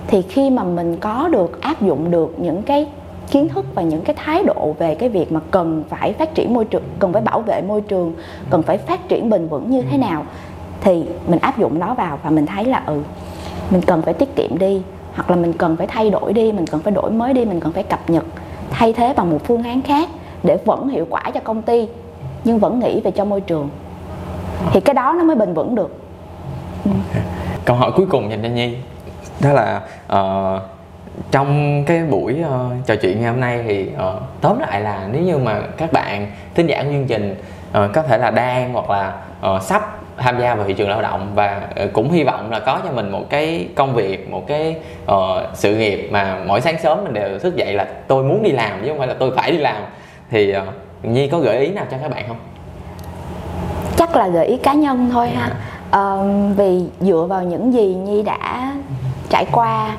Thì 0.08 0.22
khi 0.22 0.50
mà 0.50 0.64
mình 0.64 0.98
có 0.98 1.28
được 1.28 1.62
áp 1.62 1.82
dụng 1.82 2.12
được 2.12 2.36
những 2.38 2.62
cái 2.62 2.88
kiến 3.32 3.50
thức 3.50 3.66
và 3.76 3.82
những 3.82 4.02
cái 4.02 4.16
thái 4.16 4.44
độ 4.44 4.76
về 4.80 4.96
cái 4.96 5.10
việc 5.10 5.32
mà 5.32 5.40
cần 5.52 5.84
phải 5.90 6.14
phát 6.14 6.36
triển 6.36 6.54
môi 6.54 6.66
trường 6.66 6.84
cần 7.00 7.14
phải 7.14 7.22
bảo 7.22 7.42
vệ 7.42 7.62
môi 7.62 7.82
trường 7.82 8.14
cần 8.50 8.64
phải 8.64 8.78
phát 8.78 9.08
triển 9.08 9.30
bền 9.30 9.48
vững 9.48 9.72
như 9.72 9.82
thế 9.82 9.98
nào 9.98 10.26
thì 10.82 11.06
mình 11.28 11.40
áp 11.40 11.58
dụng 11.58 11.80
nó 11.80 11.94
vào 11.94 12.20
và 12.24 12.30
mình 12.30 12.46
thấy 12.46 12.66
là 12.66 12.84
ừ 12.86 13.02
mình 13.70 13.82
cần 13.82 14.02
phải 14.02 14.14
tiết 14.14 14.36
kiệm 14.36 14.58
đi 14.58 14.82
hoặc 15.16 15.30
là 15.30 15.36
mình 15.36 15.54
cần 15.54 15.78
phải 15.78 15.88
thay 15.88 16.10
đổi 16.10 16.34
đi 16.34 16.52
mình 16.52 16.68
cần 16.68 16.82
phải 16.82 16.94
đổi 16.94 17.12
mới 17.12 17.34
đi 17.34 17.46
mình 17.46 17.60
cần 17.60 17.74
phải 17.74 17.84
cập 17.84 18.10
nhật 18.10 18.24
thay 18.72 18.94
thế 18.94 19.14
bằng 19.18 19.30
một 19.30 19.40
phương 19.44 19.64
án 19.64 19.82
khác 19.82 20.10
để 20.44 20.58
vẫn 20.66 20.90
hiệu 20.90 21.08
quả 21.10 21.24
cho 21.34 21.40
công 21.44 21.62
ty 21.62 21.88
nhưng 22.44 22.60
vẫn 22.60 22.80
nghĩ 22.80 23.02
về 23.02 23.12
cho 23.12 23.26
môi 23.26 23.42
trường. 23.42 23.70
Thì 24.72 24.82
cái 24.82 24.94
đó 24.94 25.16
nó 25.18 25.24
mới 25.24 25.36
bền 25.36 25.54
vững 25.54 25.76
được. 25.76 25.98
Câu 27.66 27.76
hỏi 27.76 27.92
cuối 27.96 28.06
cùng 28.06 28.30
dành 28.30 28.42
cho 28.44 28.50
nhi 28.50 28.78
đó 29.40 29.50
là 29.54 29.82
uh, 30.14 30.62
trong 31.32 31.84
cái 31.86 32.04
buổi 32.04 32.38
uh, 32.42 32.86
trò 32.86 32.96
chuyện 33.02 33.22
ngày 33.22 33.32
hôm 33.32 33.40
nay 33.40 33.64
thì 33.68 33.90
uh, 33.96 34.22
tóm 34.42 34.60
lại 34.60 34.82
là 34.82 35.08
nếu 35.12 35.22
như 35.22 35.38
mà 35.38 35.62
các 35.78 35.92
bạn 35.94 36.32
thính 36.56 36.68
giả 36.68 36.84
của 36.84 36.90
chương 36.92 37.08
trình 37.08 37.36
uh, 37.70 37.94
có 37.94 38.02
thể 38.02 38.18
là 38.18 38.32
đang 38.32 38.74
hoặc 38.74 38.90
là 38.90 39.14
uh, 39.56 39.62
sắp 39.62 40.01
tham 40.18 40.40
gia 40.40 40.56
vào 40.56 40.68
thị 40.68 40.74
trường 40.74 40.90
lao 40.90 41.02
động 41.02 41.32
và 41.36 41.62
ờ, 41.76 41.88
cũng 41.94 42.12
hy 42.12 42.24
vọng 42.24 42.52
là 42.52 42.60
có 42.60 42.80
cho 42.84 42.92
mình 42.92 43.12
một 43.12 43.30
cái 43.30 43.68
công 43.76 43.96
việc 43.96 44.30
một 44.30 44.48
cái 44.48 44.76
ờ, 45.06 45.48
sự 45.54 45.76
nghiệp 45.76 46.10
mà 46.12 46.38
mỗi 46.48 46.62
sáng 46.62 46.80
sớm 46.80 47.04
mình 47.04 47.14
đều 47.14 47.40
thức 47.40 47.56
dậy 47.56 47.74
là 47.74 47.88
tôi 48.08 48.24
muốn 48.24 48.44
đi 48.44 48.52
làm 48.52 48.82
chứ 48.82 48.88
không 48.88 48.98
phải 48.98 49.08
là 49.08 49.16
tôi 49.20 49.32
phải 49.36 49.52
đi 49.52 49.58
làm. 49.58 49.84
Thì 50.32 50.52
ờ, 50.52 50.66
nhi 51.04 51.28
có 51.28 51.40
gợi 51.40 51.60
ý 51.60 51.72
nào 51.72 51.86
cho 51.92 51.98
các 52.02 52.12
bạn 52.12 52.24
không? 52.28 52.38
Chắc 53.96 54.16
là 54.16 54.28
gợi 54.28 54.46
ý 54.46 54.58
cá 54.58 54.74
nhân 54.74 55.10
thôi 55.12 55.30
ha. 55.30 55.50
Ờ, 55.92 56.28
vì 56.58 56.86
dựa 57.00 57.26
vào 57.30 57.44
những 57.44 57.74
gì 57.74 57.94
nhi 57.94 58.24
đã 58.24 58.74
trải 59.30 59.46
qua 59.52 59.96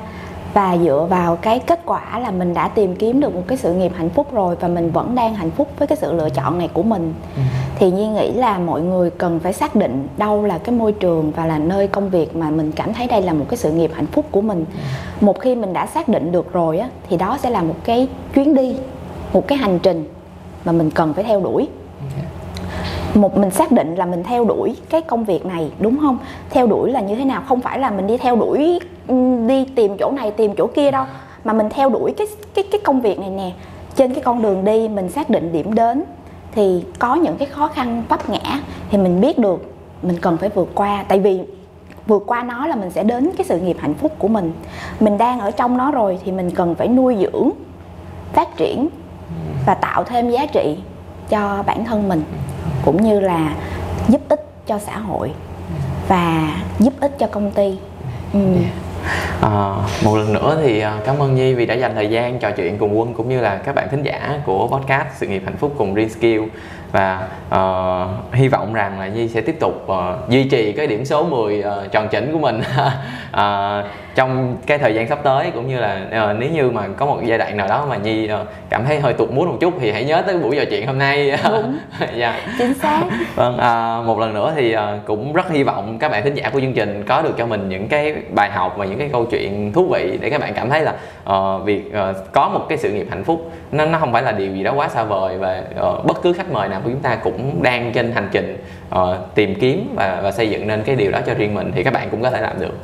và 0.53 0.77
dựa 0.77 1.07
vào 1.09 1.35
cái 1.35 1.59
kết 1.59 1.79
quả 1.85 2.19
là 2.19 2.31
mình 2.31 2.53
đã 2.53 2.67
tìm 2.67 2.95
kiếm 2.95 3.19
được 3.19 3.35
một 3.35 3.41
cái 3.47 3.57
sự 3.57 3.73
nghiệp 3.73 3.91
hạnh 3.95 4.09
phúc 4.09 4.33
rồi 4.33 4.55
và 4.59 4.67
mình 4.67 4.91
vẫn 4.91 5.15
đang 5.15 5.33
hạnh 5.33 5.51
phúc 5.51 5.67
với 5.77 5.87
cái 5.87 5.97
sự 5.97 6.13
lựa 6.13 6.29
chọn 6.29 6.57
này 6.57 6.69
của 6.73 6.83
mình. 6.83 7.13
Thì 7.75 7.91
nhi 7.91 8.07
nghĩ 8.07 8.31
là 8.31 8.57
mọi 8.57 8.81
người 8.81 9.09
cần 9.09 9.39
phải 9.39 9.53
xác 9.53 9.75
định 9.75 10.07
đâu 10.17 10.43
là 10.43 10.57
cái 10.57 10.75
môi 10.75 10.91
trường 10.91 11.31
và 11.31 11.45
là 11.45 11.57
nơi 11.59 11.87
công 11.87 12.09
việc 12.09 12.35
mà 12.35 12.49
mình 12.49 12.71
cảm 12.71 12.93
thấy 12.93 13.07
đây 13.07 13.21
là 13.21 13.33
một 13.33 13.45
cái 13.49 13.57
sự 13.57 13.71
nghiệp 13.71 13.91
hạnh 13.93 14.07
phúc 14.07 14.25
của 14.31 14.41
mình. 14.41 14.65
Một 15.21 15.39
khi 15.39 15.55
mình 15.55 15.73
đã 15.73 15.85
xác 15.85 16.07
định 16.09 16.31
được 16.31 16.53
rồi 16.53 16.79
á 16.79 16.89
thì 17.09 17.17
đó 17.17 17.37
sẽ 17.41 17.49
là 17.49 17.61
một 17.61 17.75
cái 17.83 18.07
chuyến 18.35 18.55
đi 18.55 18.75
một 19.33 19.47
cái 19.47 19.57
hành 19.57 19.79
trình 19.79 20.09
mà 20.65 20.71
mình 20.71 20.91
cần 20.91 21.13
phải 21.13 21.23
theo 21.23 21.41
đuổi. 21.41 21.67
Một 23.13 23.37
mình 23.37 23.51
xác 23.51 23.71
định 23.71 23.95
là 23.95 24.05
mình 24.05 24.23
theo 24.23 24.45
đuổi 24.45 24.75
cái 24.89 25.01
công 25.01 25.23
việc 25.23 25.45
này 25.45 25.71
đúng 25.79 25.99
không? 26.01 26.17
Theo 26.49 26.67
đuổi 26.67 26.91
là 26.91 27.01
như 27.01 27.15
thế 27.15 27.25
nào? 27.25 27.41
Không 27.47 27.61
phải 27.61 27.79
là 27.79 27.91
mình 27.91 28.07
đi 28.07 28.17
theo 28.17 28.35
đuổi 28.35 28.79
Ừ, 29.07 29.15
đi 29.47 29.65
tìm 29.75 29.97
chỗ 29.99 30.11
này, 30.11 30.31
tìm 30.31 30.55
chỗ 30.55 30.67
kia 30.67 30.91
đâu. 30.91 31.05
Mà 31.43 31.53
mình 31.53 31.69
theo 31.69 31.89
đuổi 31.89 32.13
cái 32.17 32.27
cái 32.53 32.63
cái 32.71 32.81
công 32.83 33.01
việc 33.01 33.19
này 33.19 33.29
nè. 33.29 33.51
Trên 33.95 34.13
cái 34.13 34.23
con 34.23 34.41
đường 34.41 34.65
đi, 34.65 34.87
mình 34.87 35.09
xác 35.09 35.29
định 35.29 35.51
điểm 35.51 35.73
đến, 35.73 36.03
thì 36.51 36.83
có 36.99 37.15
những 37.15 37.37
cái 37.37 37.47
khó 37.47 37.67
khăn, 37.67 38.03
vấp 38.09 38.29
ngã, 38.29 38.59
thì 38.89 38.97
mình 38.97 39.21
biết 39.21 39.37
được 39.39 39.73
mình 40.01 40.17
cần 40.21 40.37
phải 40.37 40.49
vượt 40.49 40.69
qua. 40.75 41.05
Tại 41.07 41.19
vì 41.19 41.39
vượt 42.07 42.23
qua 42.27 42.43
nó 42.43 42.67
là 42.67 42.75
mình 42.75 42.91
sẽ 42.91 43.03
đến 43.03 43.29
cái 43.37 43.45
sự 43.45 43.59
nghiệp 43.59 43.77
hạnh 43.79 43.93
phúc 43.93 44.11
của 44.19 44.27
mình. 44.27 44.53
Mình 44.99 45.17
đang 45.17 45.39
ở 45.39 45.51
trong 45.51 45.77
nó 45.77 45.91
rồi 45.91 46.19
thì 46.25 46.31
mình 46.31 46.51
cần 46.51 46.75
phải 46.75 46.87
nuôi 46.87 47.17
dưỡng, 47.19 47.49
phát 48.33 48.57
triển 48.57 48.87
và 49.65 49.73
tạo 49.73 50.03
thêm 50.03 50.29
giá 50.29 50.45
trị 50.45 50.77
cho 51.29 51.63
bản 51.65 51.85
thân 51.85 52.07
mình, 52.07 52.23
cũng 52.85 53.03
như 53.03 53.19
là 53.19 53.55
giúp 54.07 54.21
ích 54.29 54.67
cho 54.67 54.79
xã 54.79 54.97
hội 54.97 55.31
và 56.07 56.55
giúp 56.79 56.93
ích 56.99 57.19
cho 57.19 57.27
công 57.27 57.51
ty. 57.51 57.77
Ừ. 58.33 58.39
À, 59.41 59.75
một 60.03 60.17
lần 60.17 60.33
nữa 60.33 60.57
thì 60.63 60.79
ờ, 60.79 60.99
cảm 61.05 61.19
ơn 61.19 61.35
Nhi 61.35 61.53
vì 61.53 61.65
đã 61.65 61.73
dành 61.73 61.95
thời 61.95 62.09
gian 62.09 62.39
trò 62.39 62.51
chuyện 62.51 62.77
cùng 62.77 62.99
Quân 62.99 63.13
cũng 63.13 63.29
như 63.29 63.41
là 63.41 63.55
các 63.55 63.75
bạn 63.75 63.87
thính 63.91 64.03
giả 64.03 64.39
của 64.45 64.67
podcast 64.67 65.07
Sự 65.15 65.27
nghiệp 65.27 65.41
hạnh 65.45 65.57
phúc 65.57 65.73
cùng 65.77 65.95
Reskill 65.95 66.43
và 66.91 67.27
uh, 67.55 68.33
hy 68.35 68.47
vọng 68.47 68.73
rằng 68.73 68.99
là 68.99 69.07
Nhi 69.07 69.27
sẽ 69.27 69.41
tiếp 69.41 69.55
tục 69.59 69.87
uh, 69.91 70.29
duy 70.29 70.43
trì 70.43 70.71
cái 70.71 70.87
điểm 70.87 71.05
số 71.05 71.23
10 71.23 71.59
uh, 71.59 71.91
tròn 71.91 72.07
chỉnh 72.11 72.33
của 72.33 72.39
mình. 72.39 72.61
Uh, 73.33 73.85
trong 74.15 74.57
cái 74.67 74.77
thời 74.77 74.95
gian 74.95 75.07
sắp 75.07 75.19
tới 75.23 75.51
cũng 75.51 75.67
như 75.67 75.79
là 75.79 76.01
uh, 76.07 76.37
nếu 76.39 76.49
như 76.49 76.69
mà 76.71 76.87
có 76.97 77.05
một 77.05 77.19
giai 77.23 77.37
đoạn 77.37 77.57
nào 77.57 77.67
đó 77.67 77.85
mà 77.89 77.97
Nhi 77.97 78.29
uh, 78.41 78.47
cảm 78.69 78.85
thấy 78.85 78.99
hơi 78.99 79.13
tụt 79.13 79.31
muốn 79.31 79.47
một 79.47 79.57
chút 79.59 79.73
thì 79.79 79.91
hãy 79.91 80.03
nhớ 80.03 80.21
tới 80.21 80.37
buổi 80.37 80.55
trò 80.55 80.65
chuyện 80.69 80.87
hôm 80.87 80.97
nay 80.97 81.37
đúng. 81.43 81.77
Dạ. 82.15 82.39
chính 82.57 82.73
xác 82.73 83.01
vâng 83.35 83.53
uh, 83.53 84.07
một 84.07 84.19
lần 84.19 84.33
nữa 84.33 84.53
thì 84.55 84.75
uh, 84.75 84.81
cũng 85.05 85.33
rất 85.33 85.49
hy 85.49 85.63
vọng 85.63 85.97
các 85.99 86.11
bạn 86.11 86.23
thính 86.23 86.33
giả 86.33 86.49
của 86.53 86.59
chương 86.59 86.73
trình 86.73 87.03
có 87.07 87.21
được 87.21 87.37
cho 87.37 87.45
mình 87.45 87.69
những 87.69 87.87
cái 87.87 88.15
bài 88.35 88.51
học 88.51 88.75
và 88.77 88.85
những 88.85 88.99
cái 88.99 89.09
câu 89.11 89.25
chuyện 89.25 89.73
thú 89.73 89.87
vị 89.93 90.17
để 90.21 90.29
các 90.29 90.41
bạn 90.41 90.53
cảm 90.53 90.69
thấy 90.69 90.81
là 90.81 90.93
uh, 91.29 91.65
việc 91.65 91.91
uh, 92.09 92.31
có 92.31 92.49
một 92.49 92.65
cái 92.69 92.77
sự 92.77 92.91
nghiệp 92.91 93.07
hạnh 93.09 93.23
phúc 93.23 93.51
nó 93.71 93.85
nó 93.85 93.99
không 93.99 94.13
phải 94.13 94.23
là 94.23 94.31
điều 94.31 94.51
gì 94.51 94.63
đó 94.63 94.73
quá 94.75 94.89
xa 94.89 95.03
vời 95.03 95.37
và 95.37 95.63
uh, 95.81 96.05
bất 96.05 96.21
cứ 96.23 96.33
khách 96.33 96.51
mời 96.51 96.69
nào 96.69 96.81
của 96.83 96.89
chúng 96.89 97.01
ta 97.01 97.15
cũng 97.15 97.63
đang 97.63 97.91
trên 97.93 98.11
hành 98.11 98.29
trình 98.31 98.57
uh, 98.99 99.35
tìm 99.35 99.55
kiếm 99.59 99.93
và 99.95 100.19
và 100.23 100.31
xây 100.31 100.49
dựng 100.49 100.67
nên 100.67 100.83
cái 100.83 100.95
điều 100.95 101.11
đó 101.11 101.19
cho 101.25 101.33
riêng 101.33 101.53
mình 101.53 101.71
thì 101.75 101.83
các 101.83 101.93
bạn 101.93 102.09
cũng 102.11 102.21
có 102.21 102.29
thể 102.29 102.41
làm 102.41 102.59
được. 102.59 102.77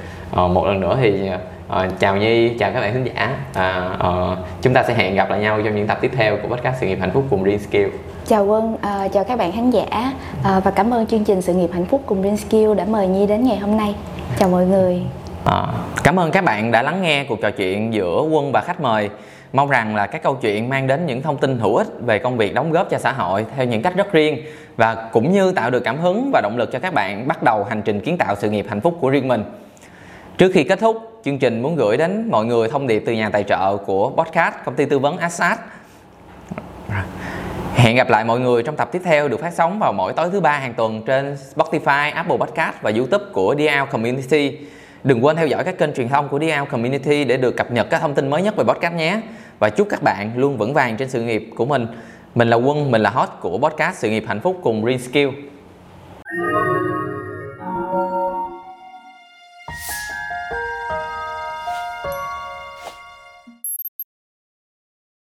Uh, 0.44 0.52
một 0.52 0.66
lần 0.66 0.80
nữa 0.80 0.98
thì 1.02 1.30
uh, 1.70 2.00
chào 2.00 2.18
nhi 2.18 2.50
chào 2.60 2.72
các 2.74 2.80
bạn 2.80 2.94
khán 2.94 3.04
giả. 3.04 3.38
À, 3.54 3.92
uh, 4.08 4.38
chúng 4.62 4.74
ta 4.74 4.84
sẽ 4.84 4.94
hẹn 4.94 5.16
gặp 5.16 5.30
lại 5.30 5.40
nhau 5.40 5.62
trong 5.66 5.76
những 5.76 5.88
tập 5.88 5.98
tiếp 6.02 6.12
theo 6.16 6.38
của 6.38 6.56
podcast 6.56 6.76
sự 6.80 6.88
nghiệp 6.88 6.98
hạnh 7.02 7.12
phúc 7.12 7.24
cùng 7.30 7.44
Green 7.44 7.60
Skill. 7.60 7.88
Chào 8.28 8.46
quân 8.46 8.74
uh, 8.74 9.14
chào 9.14 9.24
các 9.24 9.38
bạn 9.38 9.52
khán 9.52 9.72
giả. 9.72 10.14
Uh, 10.40 10.64
và 10.64 10.72
cảm 10.72 10.94
ơn 10.94 11.06
chương 11.06 11.24
trình 11.24 11.42
sự 11.42 11.54
nghiệp 11.54 11.70
hạnh 11.74 11.86
phúc 11.86 12.02
cùng 12.06 12.22
Green 12.22 12.38
Skill 12.38 12.74
đã 12.74 12.86
mời 12.86 13.08
nhi 13.08 13.28
đến 13.28 13.44
ngày 13.44 13.58
hôm 13.58 13.78
nay. 13.78 13.96
Chào 14.40 14.50
mọi 14.50 14.66
người. 14.66 15.02
À, 15.46 15.68
cảm 16.04 16.20
ơn 16.20 16.32
các 16.32 16.44
bạn 16.44 16.72
đã 16.72 16.82
lắng 16.82 17.02
nghe 17.02 17.24
cuộc 17.24 17.42
trò 17.42 17.52
chuyện 17.52 17.94
giữa 17.94 18.22
quân 18.22 18.52
và 18.52 18.62
khách 18.62 18.82
mời 18.82 19.10
Mong 19.54 19.70
rằng 19.70 19.96
là 19.96 20.08
các 20.08 20.24
câu 20.24 20.36
chuyện 20.36 20.70
mang 20.70 20.88
đến 20.88 21.06
những 21.06 21.22
thông 21.22 21.38
tin 21.38 21.60
hữu 21.60 21.76
ích 21.76 21.88
về 22.06 22.20
công 22.20 22.38
việc 22.38 22.54
đóng 22.54 22.72
góp 22.72 22.90
cho 22.90 22.98
xã 22.98 23.12
hội 23.12 23.46
theo 23.56 23.66
những 23.66 23.82
cách 23.82 23.96
rất 23.96 24.12
riêng 24.12 24.44
và 24.78 25.10
cũng 25.12 25.32
như 25.32 25.52
tạo 25.52 25.70
được 25.70 25.80
cảm 25.80 25.98
hứng 25.98 26.30
và 26.34 26.42
động 26.42 26.58
lực 26.58 26.72
cho 26.72 26.80
các 26.80 26.94
bạn 26.94 27.28
bắt 27.28 27.44
đầu 27.44 27.64
hành 27.64 27.82
trình 27.82 28.00
kiến 28.00 28.18
tạo 28.18 28.36
sự 28.36 28.50
nghiệp 28.50 28.66
hạnh 28.70 28.82
phúc 28.82 28.98
của 29.02 29.10
riêng 29.10 29.28
mình. 29.28 29.44
Trước 30.38 30.52
khi 30.54 30.64
kết 30.64 30.80
thúc, 30.80 31.22
chương 31.26 31.40
trình 31.40 31.62
muốn 31.62 31.76
gửi 31.76 31.98
đến 31.98 32.28
mọi 32.32 32.46
người 32.46 32.70
thông 32.70 32.88
điệp 32.88 33.04
từ 33.06 33.14
nhà 33.14 33.30
tài 33.30 33.44
trợ 33.44 33.78
của 33.78 34.10
podcast 34.10 34.54
công 34.66 34.76
ty 34.76 34.86
tư 34.86 35.00
vấn 35.00 35.18
Assad. 35.18 35.60
Hẹn 37.76 37.96
gặp 37.96 38.10
lại 38.10 38.24
mọi 38.24 38.40
người 38.40 38.64
trong 38.64 38.76
tập 38.76 38.90
tiếp 38.92 39.02
theo 39.04 39.28
được 39.28 39.40
phát 39.40 39.54
sóng 39.54 39.80
vào 39.80 39.94
mỗi 39.94 40.14
tối 40.14 40.30
thứ 40.32 40.40
ba 40.40 40.60
hàng 40.60 40.74
tuần 40.74 41.02
trên 41.06 41.38
Spotify, 41.56 42.14
Apple 42.14 42.38
Podcast 42.38 42.76
và 42.82 42.92
YouTube 42.98 43.26
của 43.34 43.56
DL 43.58 43.92
Community. 43.92 44.58
Đừng 45.04 45.26
quên 45.26 45.36
theo 45.36 45.48
dõi 45.48 45.64
các 45.64 45.78
kênh 45.78 45.94
truyền 45.94 46.10
thông 46.10 46.30
của 46.30 46.40
DL 46.40 46.72
Community 46.72 47.24
để 47.24 47.38
được 47.38 47.58
cập 47.58 47.72
nhật 47.72 47.88
các 47.90 48.02
thông 48.02 48.14
tin 48.14 48.30
mới 48.30 48.42
nhất 48.42 48.56
về 48.56 48.64
podcast 48.64 48.94
nhé. 48.94 49.22
Và 49.60 49.70
chúc 49.70 49.88
các 49.90 50.04
bạn 50.04 50.32
luôn 50.38 50.58
vững 50.58 50.74
vàng 50.74 50.98
trên 50.98 51.10
sự 51.10 51.22
nghiệp 51.22 51.50
của 51.56 51.66
mình. 51.66 51.88
Mình 52.36 52.50
là 52.50 52.56
Quân, 52.56 52.92
mình 52.92 53.02
là 53.02 53.10
host 53.10 53.32
của 53.42 53.58
podcast 53.58 53.98
Sự 53.98 54.10
nghiệp 54.10 54.24
hạnh 54.28 54.40
phúc 54.40 54.60
cùng 54.64 54.84
Green 54.84 55.00
Skill. 55.00 55.30